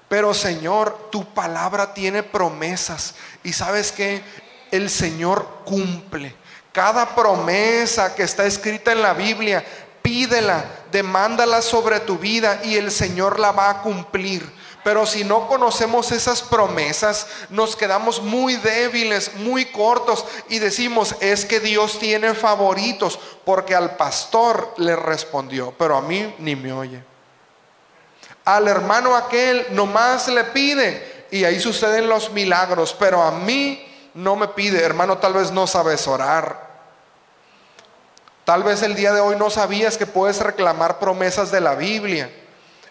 [0.10, 4.22] Pero Señor, tu palabra tiene promesas y sabes que
[4.72, 6.36] el Señor cumple.
[6.72, 9.64] Cada promesa que está escrita en la Biblia,
[10.02, 14.60] pídela, demándala sobre tu vida y el Señor la va a cumplir.
[14.84, 21.46] Pero si no conocemos esas promesas, nos quedamos muy débiles, muy cortos y decimos, es
[21.46, 27.04] que Dios tiene favoritos, porque al pastor le respondió, pero a mí ni me oye.
[28.46, 33.86] Al hermano aquel nomás le pide y ahí suceden los milagros, pero a mí
[34.20, 34.84] no me pide.
[34.84, 36.70] Hermano, tal vez no sabes orar.
[38.46, 42.32] Tal vez el día de hoy no sabías que puedes reclamar promesas de la Biblia.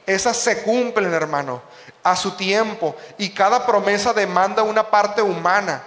[0.06, 1.62] Esas se cumplen, hermano,
[2.02, 2.96] a su tiempo.
[3.18, 5.82] Y cada promesa demanda una parte humana.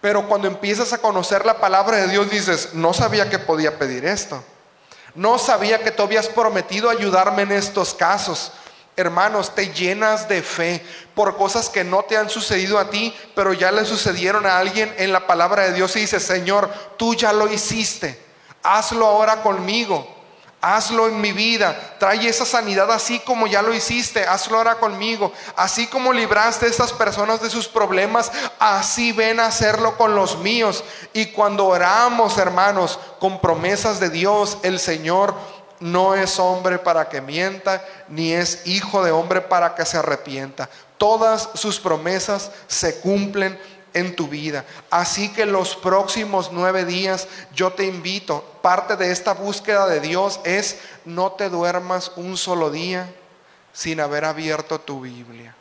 [0.00, 4.04] Pero cuando empiezas a conocer la palabra de Dios, dices, no sabía que podía pedir
[4.04, 4.42] esto.
[5.14, 8.52] No sabía que tú habías prometido ayudarme en estos casos.
[8.96, 13.52] Hermanos, te llenas de fe por cosas que no te han sucedido a ti, pero
[13.52, 17.32] ya le sucedieron a alguien en la palabra de Dios y dices, Señor, tú ya
[17.32, 18.24] lo hiciste
[18.64, 20.10] hazlo ahora conmigo.
[20.60, 21.96] Hazlo en mi vida.
[21.98, 24.26] Trae esa sanidad así como ya lo hiciste.
[24.26, 25.30] Hazlo ahora conmigo.
[25.56, 30.38] Así como libraste a estas personas de sus problemas, así ven a hacerlo con los
[30.38, 30.82] míos.
[31.12, 35.34] Y cuando oramos, hermanos, con promesas de Dios, el Señor
[35.80, 40.68] no es hombre para que mienta, ni es hijo de hombre para que se arrepienta.
[40.98, 43.58] Todas sus promesas se cumplen
[43.92, 44.64] en tu vida.
[44.90, 50.40] Así que los próximos nueve días yo te invito, parte de esta búsqueda de Dios
[50.44, 53.12] es no te duermas un solo día
[53.72, 55.54] sin haber abierto tu Biblia.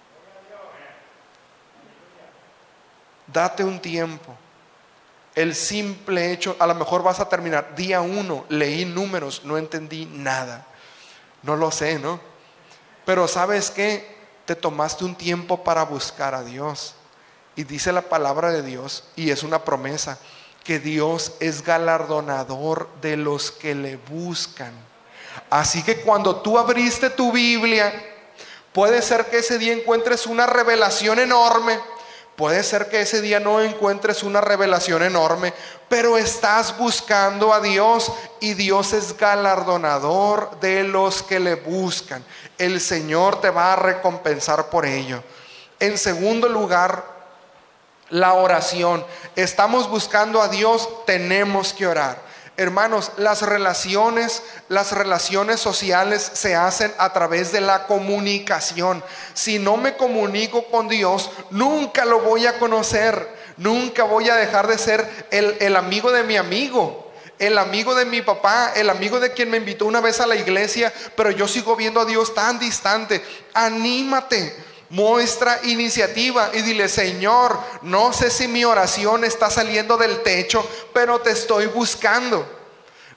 [3.28, 4.36] Date un tiempo.
[5.36, 10.06] El simple hecho, a lo mejor vas a terminar, día uno, leí números, no entendí
[10.06, 10.68] nada.
[11.42, 12.20] No lo sé, ¿no?
[13.06, 14.16] Pero sabes qué?
[14.46, 16.96] Te tomaste un tiempo para buscar a Dios.
[17.56, 20.20] Y dice la palabra de Dios, y es una promesa,
[20.64, 24.72] que Dios es galardonador de los que le buscan.
[25.50, 27.94] Así que cuando tú abriste tu Biblia,
[28.72, 31.80] puede ser que ese día encuentres una revelación enorme,
[32.36, 35.54] puede ser que ese día no encuentres una revelación enorme,
[35.90, 42.24] pero estás buscando a Dios y Dios es galardonador de los que le buscan.
[42.58, 45.24] El Señor te va a recompensar por ello.
[45.80, 47.14] En segundo lugar,
[48.10, 49.06] la oración.
[49.36, 52.33] Estamos buscando a Dios, tenemos que orar.
[52.56, 59.04] Hermanos, las relaciones, las relaciones sociales se hacen a través de la comunicación.
[59.34, 63.42] Si no me comunico con Dios, nunca lo voy a conocer.
[63.58, 67.04] Nunca voy a dejar de ser el, el amigo de mi amigo
[67.40, 70.36] el amigo de mi papá, el amigo de quien me invitó una vez a la
[70.36, 73.24] iglesia, pero yo sigo viendo a Dios tan distante.
[73.54, 74.56] Anímate,
[74.94, 81.20] Muestra iniciativa y dile, Señor, no sé si mi oración está saliendo del techo, pero
[81.20, 82.48] te estoy buscando.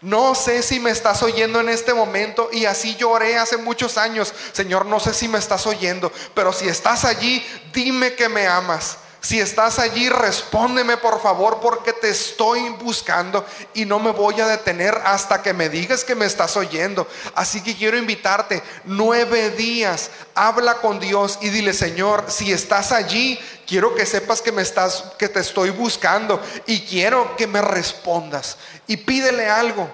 [0.01, 4.33] No sé si me estás oyendo en este momento y así lloré hace muchos años.
[4.53, 8.97] Señor, no sé si me estás oyendo, pero si estás allí, dime que me amas.
[9.27, 14.47] Si estás allí, respóndeme por favor porque te estoy buscando y no me voy a
[14.47, 17.09] detener hasta que me digas que me estás oyendo.
[17.35, 23.37] Así que quiero invitarte, nueve días, habla con Dios y dile, Señor, si estás allí,
[23.67, 28.59] quiero que sepas que me estás, que te estoy buscando y quiero que me respondas.
[28.87, 29.91] Y pídele algo,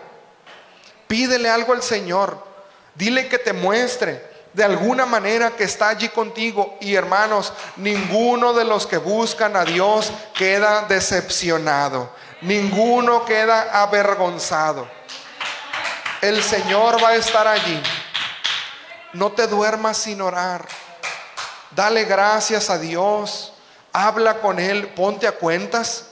[1.08, 2.52] pídele algo al Señor.
[2.94, 6.76] Dile que te muestre de alguna manera que está allí contigo.
[6.80, 12.10] Y hermanos, ninguno de los que buscan a Dios queda decepcionado.
[12.42, 14.88] Ninguno queda avergonzado.
[16.20, 17.82] El Señor va a estar allí.
[19.12, 20.66] No te duermas sin orar.
[21.70, 23.52] Dale gracias a Dios.
[23.92, 24.88] Habla con Él.
[24.88, 26.11] Ponte a cuentas.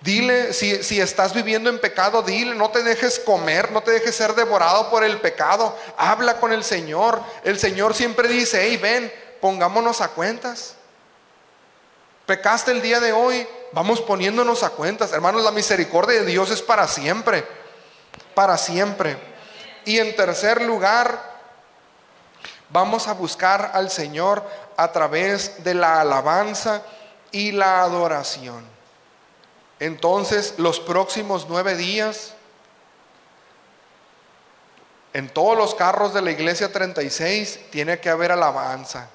[0.00, 4.14] Dile, si, si, estás viviendo en pecado, dile, no te dejes comer, no te dejes
[4.14, 5.76] ser devorado por el pecado.
[5.96, 7.20] Habla con el Señor.
[7.42, 10.74] El Señor siempre dice, hey, ven, pongámonos a cuentas.
[12.26, 15.12] Pecaste el día de hoy, vamos poniéndonos a cuentas.
[15.12, 17.44] Hermanos, la misericordia de Dios es para siempre,
[18.34, 19.16] para siempre.
[19.84, 21.38] Y en tercer lugar,
[22.68, 24.44] vamos a buscar al Señor
[24.76, 26.82] a través de la alabanza
[27.32, 28.77] y la adoración.
[29.80, 32.34] Entonces, los próximos nueve días,
[35.12, 39.08] en todos los carros de la iglesia 36 tiene que haber alabanza.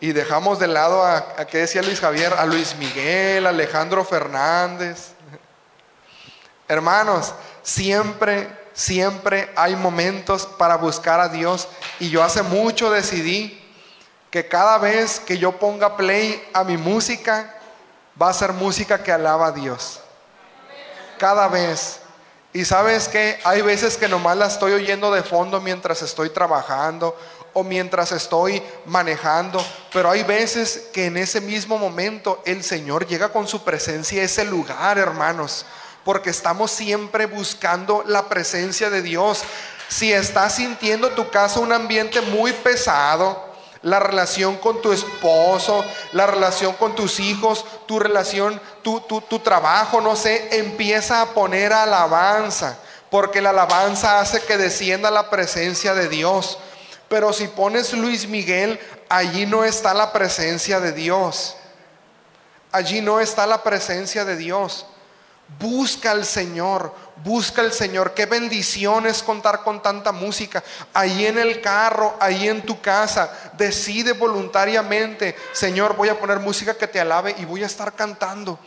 [0.00, 5.12] Y dejamos de lado a, que decía Luis Javier, a Luis Miguel, a Alejandro Fernández.
[6.68, 11.68] Hermanos, siempre, siempre hay momentos para buscar a Dios.
[11.98, 13.60] Y yo hace mucho decidí
[14.30, 17.57] que cada vez que yo ponga play a mi música,
[18.20, 20.00] va a ser música que alaba a Dios.
[21.18, 22.00] Cada vez.
[22.52, 27.16] Y sabes que hay veces que nomás la estoy oyendo de fondo mientras estoy trabajando
[27.52, 33.30] o mientras estoy manejando, pero hay veces que en ese mismo momento el Señor llega
[33.30, 35.66] con su presencia a ese lugar, hermanos,
[36.04, 39.42] porque estamos siempre buscando la presencia de Dios.
[39.88, 43.47] Si estás sintiendo tu casa un ambiente muy pesado,
[43.88, 49.38] la relación con tu esposo, la relación con tus hijos, tu relación, tu, tu, tu
[49.38, 52.78] trabajo, no sé, empieza a poner alabanza,
[53.10, 56.58] porque la alabanza hace que descienda la presencia de Dios.
[57.08, 58.78] Pero si pones Luis Miguel,
[59.08, 61.56] allí no está la presencia de Dios.
[62.70, 64.84] Allí no está la presencia de Dios.
[65.56, 66.94] Busca al Señor,
[67.24, 68.12] busca al Señor.
[68.12, 70.62] Qué bendición es contar con tanta música.
[70.92, 76.76] Ahí en el carro, ahí en tu casa, decide voluntariamente, Señor, voy a poner música
[76.76, 78.58] que te alabe y voy a estar cantando.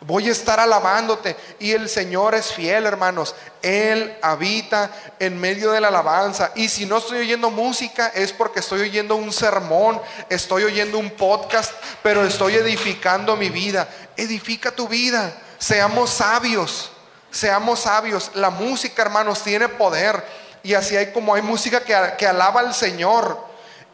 [0.00, 1.36] Voy a estar alabándote.
[1.58, 3.34] Y el Señor es fiel, hermanos.
[3.62, 6.52] Él habita en medio de la alabanza.
[6.54, 11.10] Y si no estoy oyendo música es porque estoy oyendo un sermón, estoy oyendo un
[11.10, 11.72] podcast,
[12.02, 13.88] pero estoy edificando mi vida.
[14.16, 15.34] Edifica tu vida.
[15.58, 16.90] Seamos sabios.
[17.30, 18.30] Seamos sabios.
[18.34, 20.24] La música, hermanos, tiene poder.
[20.62, 23.38] Y así hay como hay música que, que alaba al Señor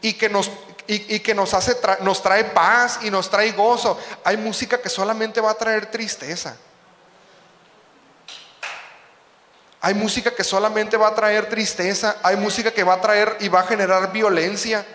[0.01, 0.49] y que nos
[0.85, 3.97] y, y, que nos hace nos trae paz y nos trae gozo.
[4.23, 6.57] Hay música que solamente va a traer tristeza.
[9.85, 12.15] Hay música que solamente va a traer tristeza.
[12.23, 14.85] Hay música que va a traer y va a generar violencia.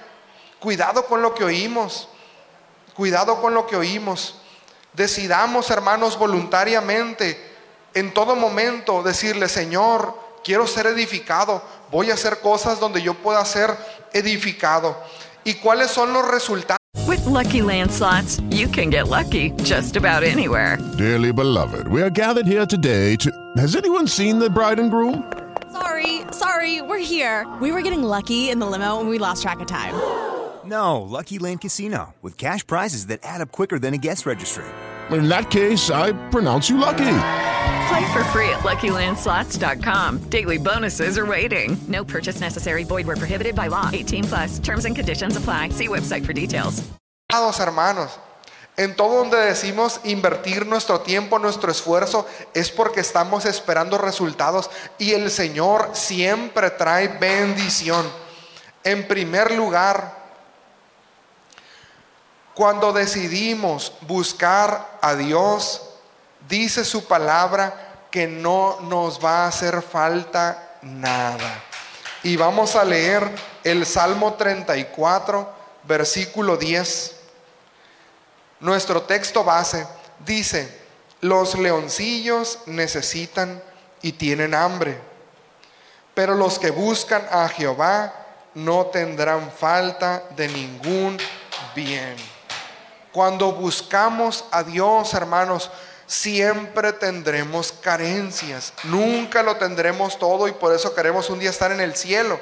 [0.58, 2.08] Cuidado con lo que oímos.
[2.94, 4.36] Cuidado con lo que oímos.
[4.98, 7.40] Decidamos, hermanos, voluntariamente,
[7.94, 11.62] en todo momento, decirle, Señor, quiero ser edificado.
[11.92, 13.70] Voy a hacer cosas donde yo pueda ser
[14.12, 14.96] edificado.
[15.44, 16.78] ¿Y cuáles son los resultados?
[17.06, 20.78] With lucky landslots, you can get lucky just about anywhere.
[20.96, 23.30] Dearly beloved, we are gathered here today to.
[23.56, 25.22] Has anyone seen the bride and groom?
[25.70, 27.46] Sorry, sorry, we're here.
[27.60, 29.94] We were getting lucky in the limo and we lost track of time.
[30.68, 34.66] No, Lucky Land Casino, with cash prizes that add up quicker than a guest registry.
[35.10, 37.14] In that case, I pronounce you lucky.
[37.88, 40.28] Play for free at LuckyLandSlots.com.
[40.28, 41.78] Daily bonuses are waiting.
[41.88, 42.84] No purchase necessary.
[42.84, 43.88] Void where prohibited by law.
[43.92, 44.58] 18 plus.
[44.58, 45.70] Terms and conditions apply.
[45.70, 46.82] See website for details.
[47.30, 48.18] hermanos.
[48.76, 55.12] En todo donde decimos invertir nuestro tiempo, nuestro esfuerzo, es porque estamos esperando resultados y
[55.12, 58.06] el Señor siempre trae bendición.
[58.84, 60.17] En primer lugar,
[62.58, 65.80] cuando decidimos buscar a Dios,
[66.48, 71.62] dice su palabra que no nos va a hacer falta nada.
[72.24, 73.30] Y vamos a leer
[73.62, 75.48] el Salmo 34,
[75.84, 77.14] versículo 10.
[78.58, 79.86] Nuestro texto base
[80.26, 80.80] dice,
[81.20, 83.62] los leoncillos necesitan
[84.02, 85.00] y tienen hambre,
[86.12, 88.12] pero los que buscan a Jehová
[88.54, 91.18] no tendrán falta de ningún
[91.76, 92.16] bien.
[93.12, 95.70] Cuando buscamos a Dios, hermanos,
[96.06, 98.72] siempre tendremos carencias.
[98.84, 102.40] Nunca lo tendremos todo y por eso queremos un día estar en el cielo.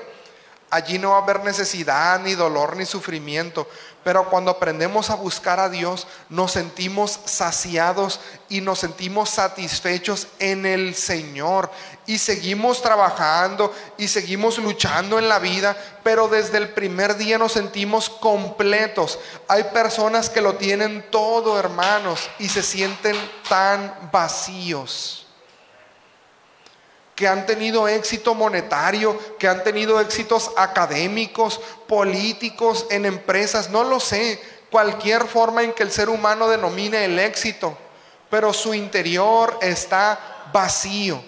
[0.69, 3.69] Allí no va a haber necesidad, ni dolor, ni sufrimiento.
[4.03, 10.67] Pero cuando aprendemos a buscar a Dios, nos sentimos saciados y nos sentimos satisfechos en
[10.67, 11.71] el Señor.
[12.07, 17.53] Y seguimos trabajando y seguimos luchando en la vida, pero desde el primer día nos
[17.53, 19.19] sentimos completos.
[19.49, 23.17] Hay personas que lo tienen todo, hermanos, y se sienten
[23.49, 25.26] tan vacíos
[27.17, 31.59] que han tenido éxito monetario, que han tenido éxitos académicos,
[31.89, 34.39] políticos, en empresas, no lo sé,
[34.71, 37.77] cualquier forma en que el ser humano denomine el éxito,
[38.29, 41.23] pero su interior está vacío,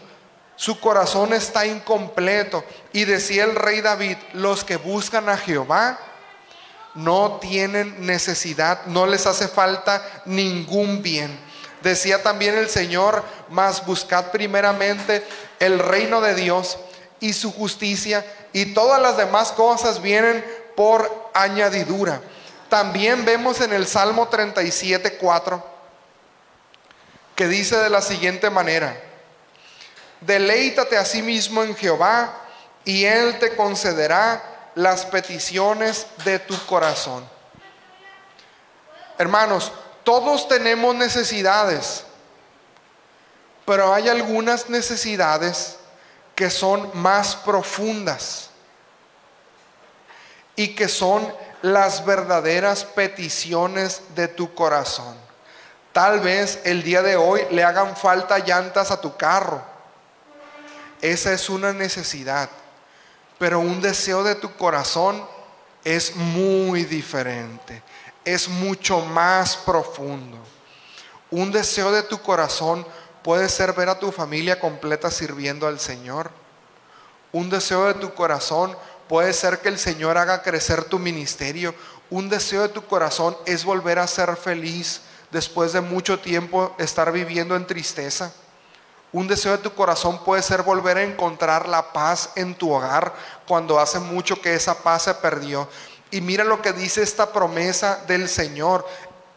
[0.57, 2.63] su corazón está incompleto.
[2.93, 5.99] Y decía el rey David, los que buscan a Jehová
[6.95, 11.48] no tienen necesidad, no les hace falta ningún bien.
[11.83, 15.25] Decía también el Señor, mas buscad primeramente
[15.61, 16.79] el reino de Dios
[17.21, 20.45] y su justicia y todas las demás cosas vienen
[20.77, 22.21] por añadidura.
[22.69, 25.67] También vemos en el Salmo 37, 4,
[27.35, 29.01] que dice de la siguiente manera,
[30.21, 32.43] deleítate a sí mismo en Jehová
[32.85, 37.29] y Él te concederá las peticiones de tu corazón.
[39.19, 39.73] Hermanos,
[40.09, 42.03] todos tenemos necesidades.
[43.67, 45.77] Pero hay algunas necesidades
[46.35, 48.49] que son más profundas
[50.57, 51.31] y que son
[51.61, 55.15] las verdaderas peticiones de tu corazón.
[55.93, 59.61] Tal vez el día de hoy le hagan falta llantas a tu carro.
[61.03, 62.49] Esa es una necesidad.
[63.39, 65.23] Pero un deseo de tu corazón
[65.85, 67.83] es muy diferente.
[68.29, 70.37] Es mucho más profundo.
[71.31, 72.87] Un deseo de tu corazón
[73.23, 76.31] puede ser ver a tu familia completa sirviendo al Señor.
[77.33, 78.77] Un deseo de tu corazón
[79.09, 81.75] puede ser que el Señor haga crecer tu ministerio.
[82.11, 85.01] Un deseo de tu corazón es volver a ser feliz
[85.31, 88.31] después de mucho tiempo estar viviendo en tristeza.
[89.11, 93.15] Un deseo de tu corazón puede ser volver a encontrar la paz en tu hogar
[93.47, 95.67] cuando hace mucho que esa paz se perdió.
[96.11, 98.87] Y mira lo que dice esta promesa del Señor.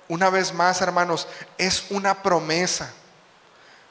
[0.07, 2.91] Una vez más, hermanos, es una promesa.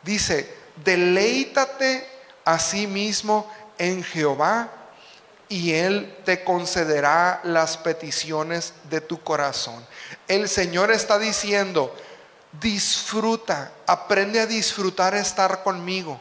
[0.02, 0.54] Dice,
[0.84, 2.06] deleítate
[2.44, 4.70] a sí mismo en Jehová
[5.48, 9.84] y Él te concederá las peticiones de tu corazón.
[10.28, 11.94] El Señor está diciendo,
[12.60, 16.20] disfruta, aprende a disfrutar estar conmigo.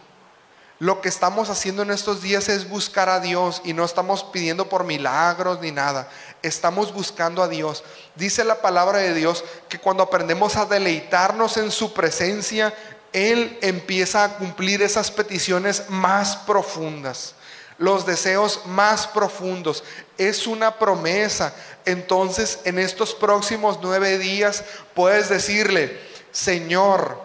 [0.79, 4.69] Lo que estamos haciendo en estos días es buscar a Dios y no estamos pidiendo
[4.69, 6.09] por milagros ni nada.
[6.41, 7.83] Estamos buscando a Dios.
[8.15, 12.73] Dice la palabra de Dios que cuando aprendemos a deleitarnos en su presencia,
[13.11, 17.35] Él empieza a cumplir esas peticiones más profundas,
[17.77, 19.83] los deseos más profundos.
[20.17, 21.53] Es una promesa.
[21.85, 24.63] Entonces, en estos próximos nueve días,
[24.93, 25.99] puedes decirle,
[26.31, 27.19] Señor,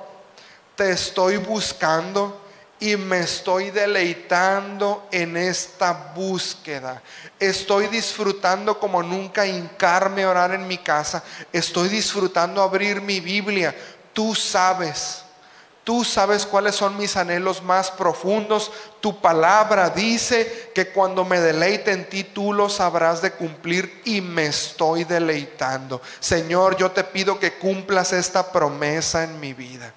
[0.75, 2.44] te estoy buscando
[2.81, 7.03] y me estoy deleitando en esta búsqueda.
[7.39, 11.23] Estoy disfrutando como nunca hincarme a orar en mi casa.
[11.53, 13.75] Estoy disfrutando abrir mi Biblia.
[14.13, 15.23] Tú sabes.
[15.85, 18.73] Tú sabes cuáles son mis anhelos más profundos.
[19.01, 24.23] Tu palabra dice que cuando me deleite en ti, tú los sabrás de cumplir y
[24.23, 26.01] me estoy deleitando.
[26.21, 29.93] Señor, yo te pido que cumplas esta promesa en mi vida.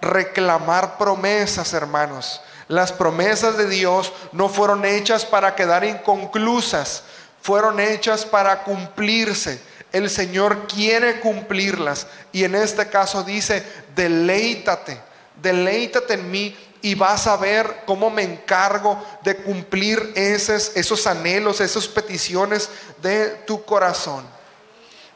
[0.00, 2.40] Reclamar promesas, hermanos.
[2.68, 7.02] Las promesas de Dios no fueron hechas para quedar inconclusas,
[7.42, 9.60] fueron hechas para cumplirse.
[9.92, 13.64] El Señor quiere cumplirlas y en este caso dice,
[13.96, 15.10] deleítate
[15.42, 21.60] deleítate en mí y vas a ver cómo me encargo de cumplir esos, esos anhelos,
[21.60, 22.68] esas peticiones
[23.02, 24.24] de tu corazón.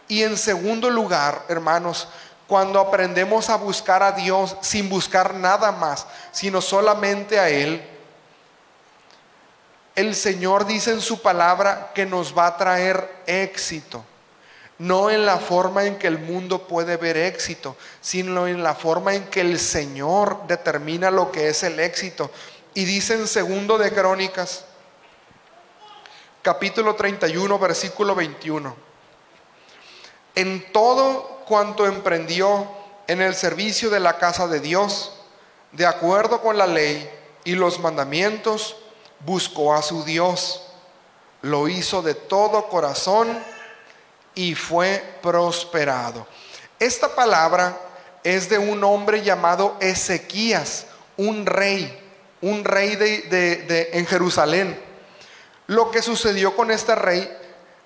[0.06, 2.08] Y en segundo lugar, hermanos,
[2.46, 7.82] cuando aprendemos a buscar a Dios sin buscar nada más, sino solamente a Él,
[9.94, 14.04] el Señor dice en su palabra que nos va a traer éxito
[14.78, 19.14] no en la forma en que el mundo puede ver éxito, sino en la forma
[19.14, 22.30] en que el Señor determina lo que es el éxito.
[22.74, 24.64] Y dice en segundo de Crónicas,
[26.42, 28.74] capítulo 31, versículo 21,
[30.34, 32.68] en todo cuanto emprendió
[33.06, 35.12] en el servicio de la casa de Dios,
[35.72, 37.08] de acuerdo con la ley
[37.44, 38.76] y los mandamientos,
[39.20, 40.62] buscó a su Dios,
[41.42, 43.28] lo hizo de todo corazón,
[44.34, 46.26] y fue prosperado.
[46.78, 47.76] Esta palabra
[48.22, 50.86] es de un hombre llamado Ezequías,
[51.16, 52.00] un rey,
[52.40, 54.80] un rey de, en Jerusalén.
[55.66, 57.30] Lo que sucedió con este rey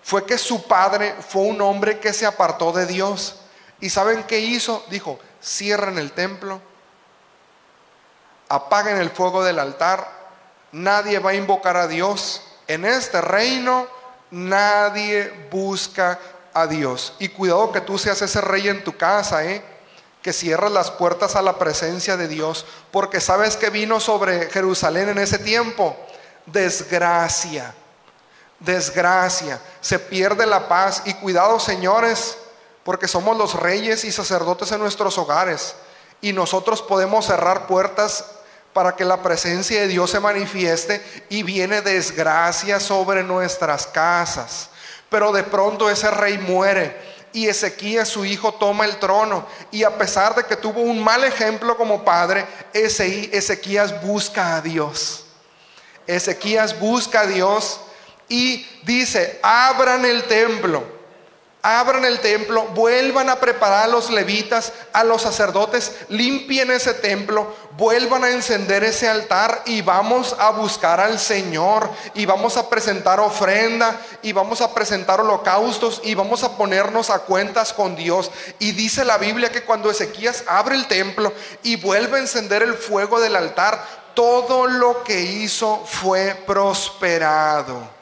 [0.03, 3.37] fue que su padre fue un hombre que se apartó de Dios.
[3.81, 4.85] ¿Y saben qué hizo?
[4.91, 6.61] Dijo, cierren el templo,
[8.49, 10.09] apaguen el fuego del altar,
[10.72, 12.43] nadie va a invocar a Dios.
[12.66, 13.87] En este reino
[14.31, 16.18] nadie busca
[16.53, 17.14] a Dios.
[17.18, 19.62] Y cuidado que tú seas ese rey en tu casa, ¿eh?
[20.22, 25.09] que cierras las puertas a la presencia de Dios, porque sabes que vino sobre Jerusalén
[25.11, 25.97] en ese tiempo
[26.53, 27.74] desgracia,
[28.59, 32.37] desgracia, se pierde la paz y cuidado señores,
[32.89, 35.74] porque somos los reyes y sacerdotes en nuestros hogares
[36.22, 38.24] y nosotros podemos cerrar puertas
[38.72, 44.70] para que la presencia de Dios se manifieste y viene desgracia sobre nuestras casas.
[45.11, 46.97] Pero de pronto ese rey muere
[47.34, 49.47] y Ezequías, su hijo, toma el trono.
[49.70, 55.26] Y a pesar de que tuvo un mal ejemplo como padre, Ezequías busca a Dios.
[56.07, 57.80] Ezequías busca a Dios
[58.30, 60.97] y dice, abran el templo
[61.69, 67.55] abran el templo, vuelvan a preparar a los levitas, a los sacerdotes, limpien ese templo,
[67.73, 73.21] vuelvan a encender ese altar y vamos a buscar al Señor y vamos a presentar
[73.21, 78.31] ofrenda y vamos a presentar holocaustos y vamos a ponernos a cuentas con Dios.
[78.59, 82.75] Y dice la Biblia que cuando Ezequías abre el templo y vuelve a encender el
[82.75, 87.98] fuego del altar, todo lo que hizo fue prosperado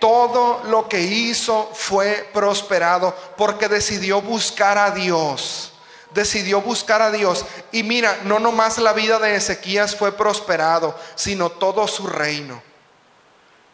[0.00, 5.72] todo lo que hizo fue prosperado porque decidió buscar a Dios.
[6.12, 7.44] Decidió buscar a Dios.
[7.70, 12.69] Y mira, no nomás la vida de Ezequías fue prosperado, sino todo su reino.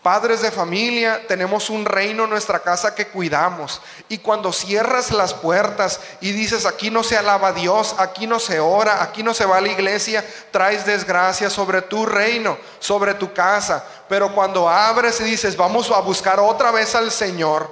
[0.06, 3.80] Padres de familia, tenemos un reino en nuestra casa que cuidamos.
[4.08, 8.38] Y cuando cierras las puertas y dices, aquí no se alaba a Dios, aquí no
[8.38, 13.14] se ora, aquí no se va a la iglesia, traes desgracia sobre tu reino, sobre
[13.14, 13.84] tu casa.
[14.08, 17.68] Pero cuando abres y dices, vamos a buscar otra vez al Señor,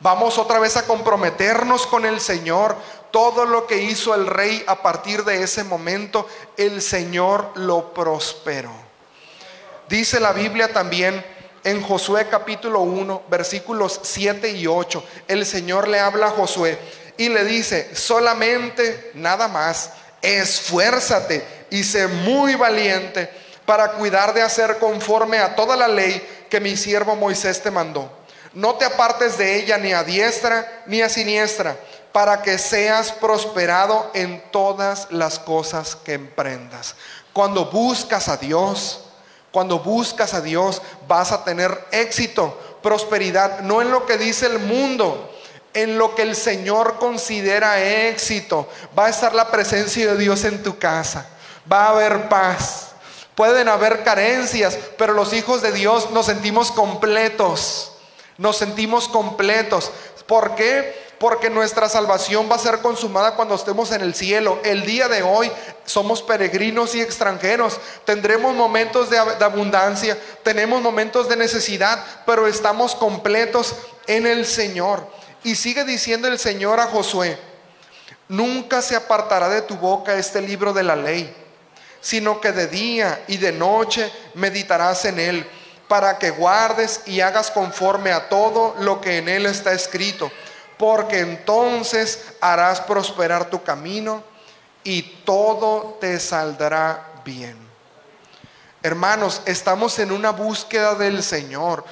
[0.00, 2.74] vamos otra vez a comprometernos con el Señor,
[3.12, 6.26] todo lo que hizo el rey a partir de ese momento,
[6.56, 8.72] el Señor lo prosperó.
[9.88, 11.35] Dice la Biblia también
[11.66, 16.78] en Josué capítulo 1, versículos 7 y 8, el Señor le habla a Josué
[17.16, 19.90] y le dice, solamente nada más,
[20.22, 23.28] esfuérzate y sé muy valiente
[23.64, 28.12] para cuidar de hacer conforme a toda la ley que mi siervo Moisés te mandó.
[28.54, 31.76] No te apartes de ella ni a diestra ni a siniestra,
[32.12, 36.94] para que seas prosperado en todas las cosas que emprendas.
[37.32, 39.05] Cuando buscas a Dios,
[39.56, 44.58] cuando buscas a Dios vas a tener éxito, prosperidad, no en lo que dice el
[44.58, 45.32] mundo,
[45.72, 48.68] en lo que el Señor considera éxito.
[48.98, 51.26] Va a estar la presencia de Dios en tu casa,
[51.72, 52.88] va a haber paz.
[53.34, 57.92] Pueden haber carencias, pero los hijos de Dios nos sentimos completos.
[58.36, 59.90] Nos sentimos completos.
[60.26, 61.06] ¿Por qué?
[61.18, 64.58] porque nuestra salvación va a ser consumada cuando estemos en el cielo.
[64.64, 65.50] El día de hoy
[65.86, 67.80] somos peregrinos y extranjeros.
[68.04, 73.74] Tendremos momentos de, abundancia, tenemos momentos de necesidad, pero estamos completos
[74.06, 75.08] en el Señor.
[75.42, 77.38] Y sigue diciendo el Señor a Josué,
[78.28, 81.34] nunca se apartará de tu boca este libro de la ley,
[82.00, 85.48] sino que de día y de noche meditarás en él,
[85.88, 90.30] para que guardes y hagas conforme a todo lo que en él está escrito
[90.76, 94.22] porque entonces harás prosperar tu camino
[94.86, 97.58] y todo te saldrá bien.
[98.84, 101.84] Hermanos, estamos en una búsqueda del Señor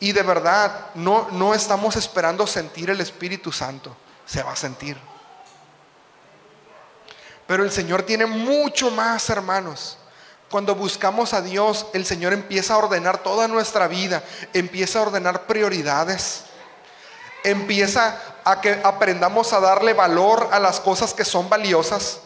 [0.00, 3.96] y de verdad no, no estamos esperando sentir el Espíritu Santo,
[4.26, 4.98] se va a sentir.
[7.46, 9.96] Pero el Señor tiene mucho más, hermanos.
[10.50, 15.46] Cuando buscamos a Dios, el Señor empieza a ordenar toda nuestra vida, empieza a ordenar
[15.46, 16.46] prioridades
[17.42, 22.20] empieza a que aprendamos a darle valor a las cosas que son valiosas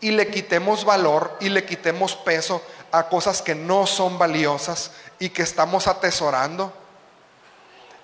[0.00, 5.30] y le quitemos valor y le quitemos peso a cosas que no son valiosas y
[5.30, 6.72] que estamos atesorando.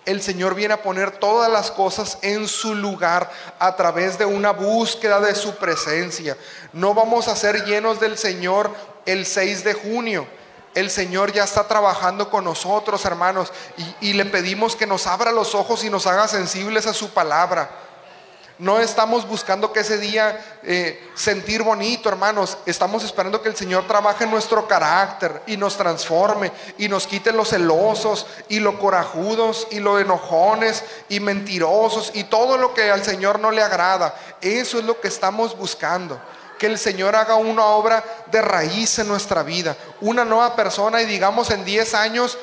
[0.05, 4.51] El Señor viene a poner todas las cosas en su lugar a través de una
[4.51, 6.37] búsqueda de su presencia.
[6.73, 8.71] No vamos a ser llenos del Señor
[9.07, 10.27] el 6 de junio
[10.75, 13.53] el Señor ya está trabajando con nosotros, hermanos,
[14.01, 17.71] y, le pedimos que nos abra los ojos y nos haga sensibles a su palabra.
[18.59, 22.57] No estamos buscando que ese día eh, sentir bonito, hermanos.
[22.67, 27.33] Estamos esperando que el Señor trabaje en nuestro carácter y nos transforme y nos quite
[27.33, 33.03] los celosos y los corajudos y los enojones y mentirosos y todo lo que al
[33.03, 34.15] Señor no le agrada.
[34.41, 36.21] Eso es lo que estamos buscando
[36.59, 41.07] que el Señor haga una obra de raíz en nuestra vida, una nueva persona y
[41.07, 42.39] digamos en 10 años,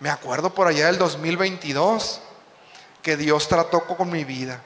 [0.00, 2.20] me acuerdo por allá del 2022,
[3.02, 4.62] que Dios trató con mi vida,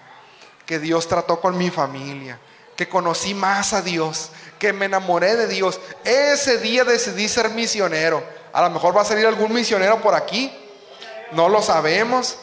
[0.68, 2.38] que Dios trató con mi familia,
[2.76, 5.80] que conocí más a Dios, que me enamoré de Dios.
[6.04, 8.22] Ese día decidí ser misionero.
[8.52, 10.52] A lo mejor va a salir algún misionero por aquí,
[11.32, 12.36] no lo sabemos.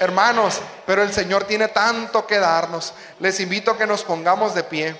[0.00, 2.92] Hermanos, pero el Señor tiene tanto que darnos.
[3.20, 4.94] Les invito a que nos pongamos de pie.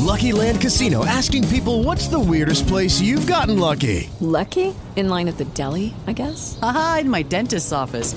[0.00, 4.10] Lucky Land Casino asking people what's the weirdest place you've gotten lucky?
[4.20, 4.74] Lucky?
[4.96, 6.58] In line at the deli, I guess.
[6.62, 8.16] Aha, in my dentist's office.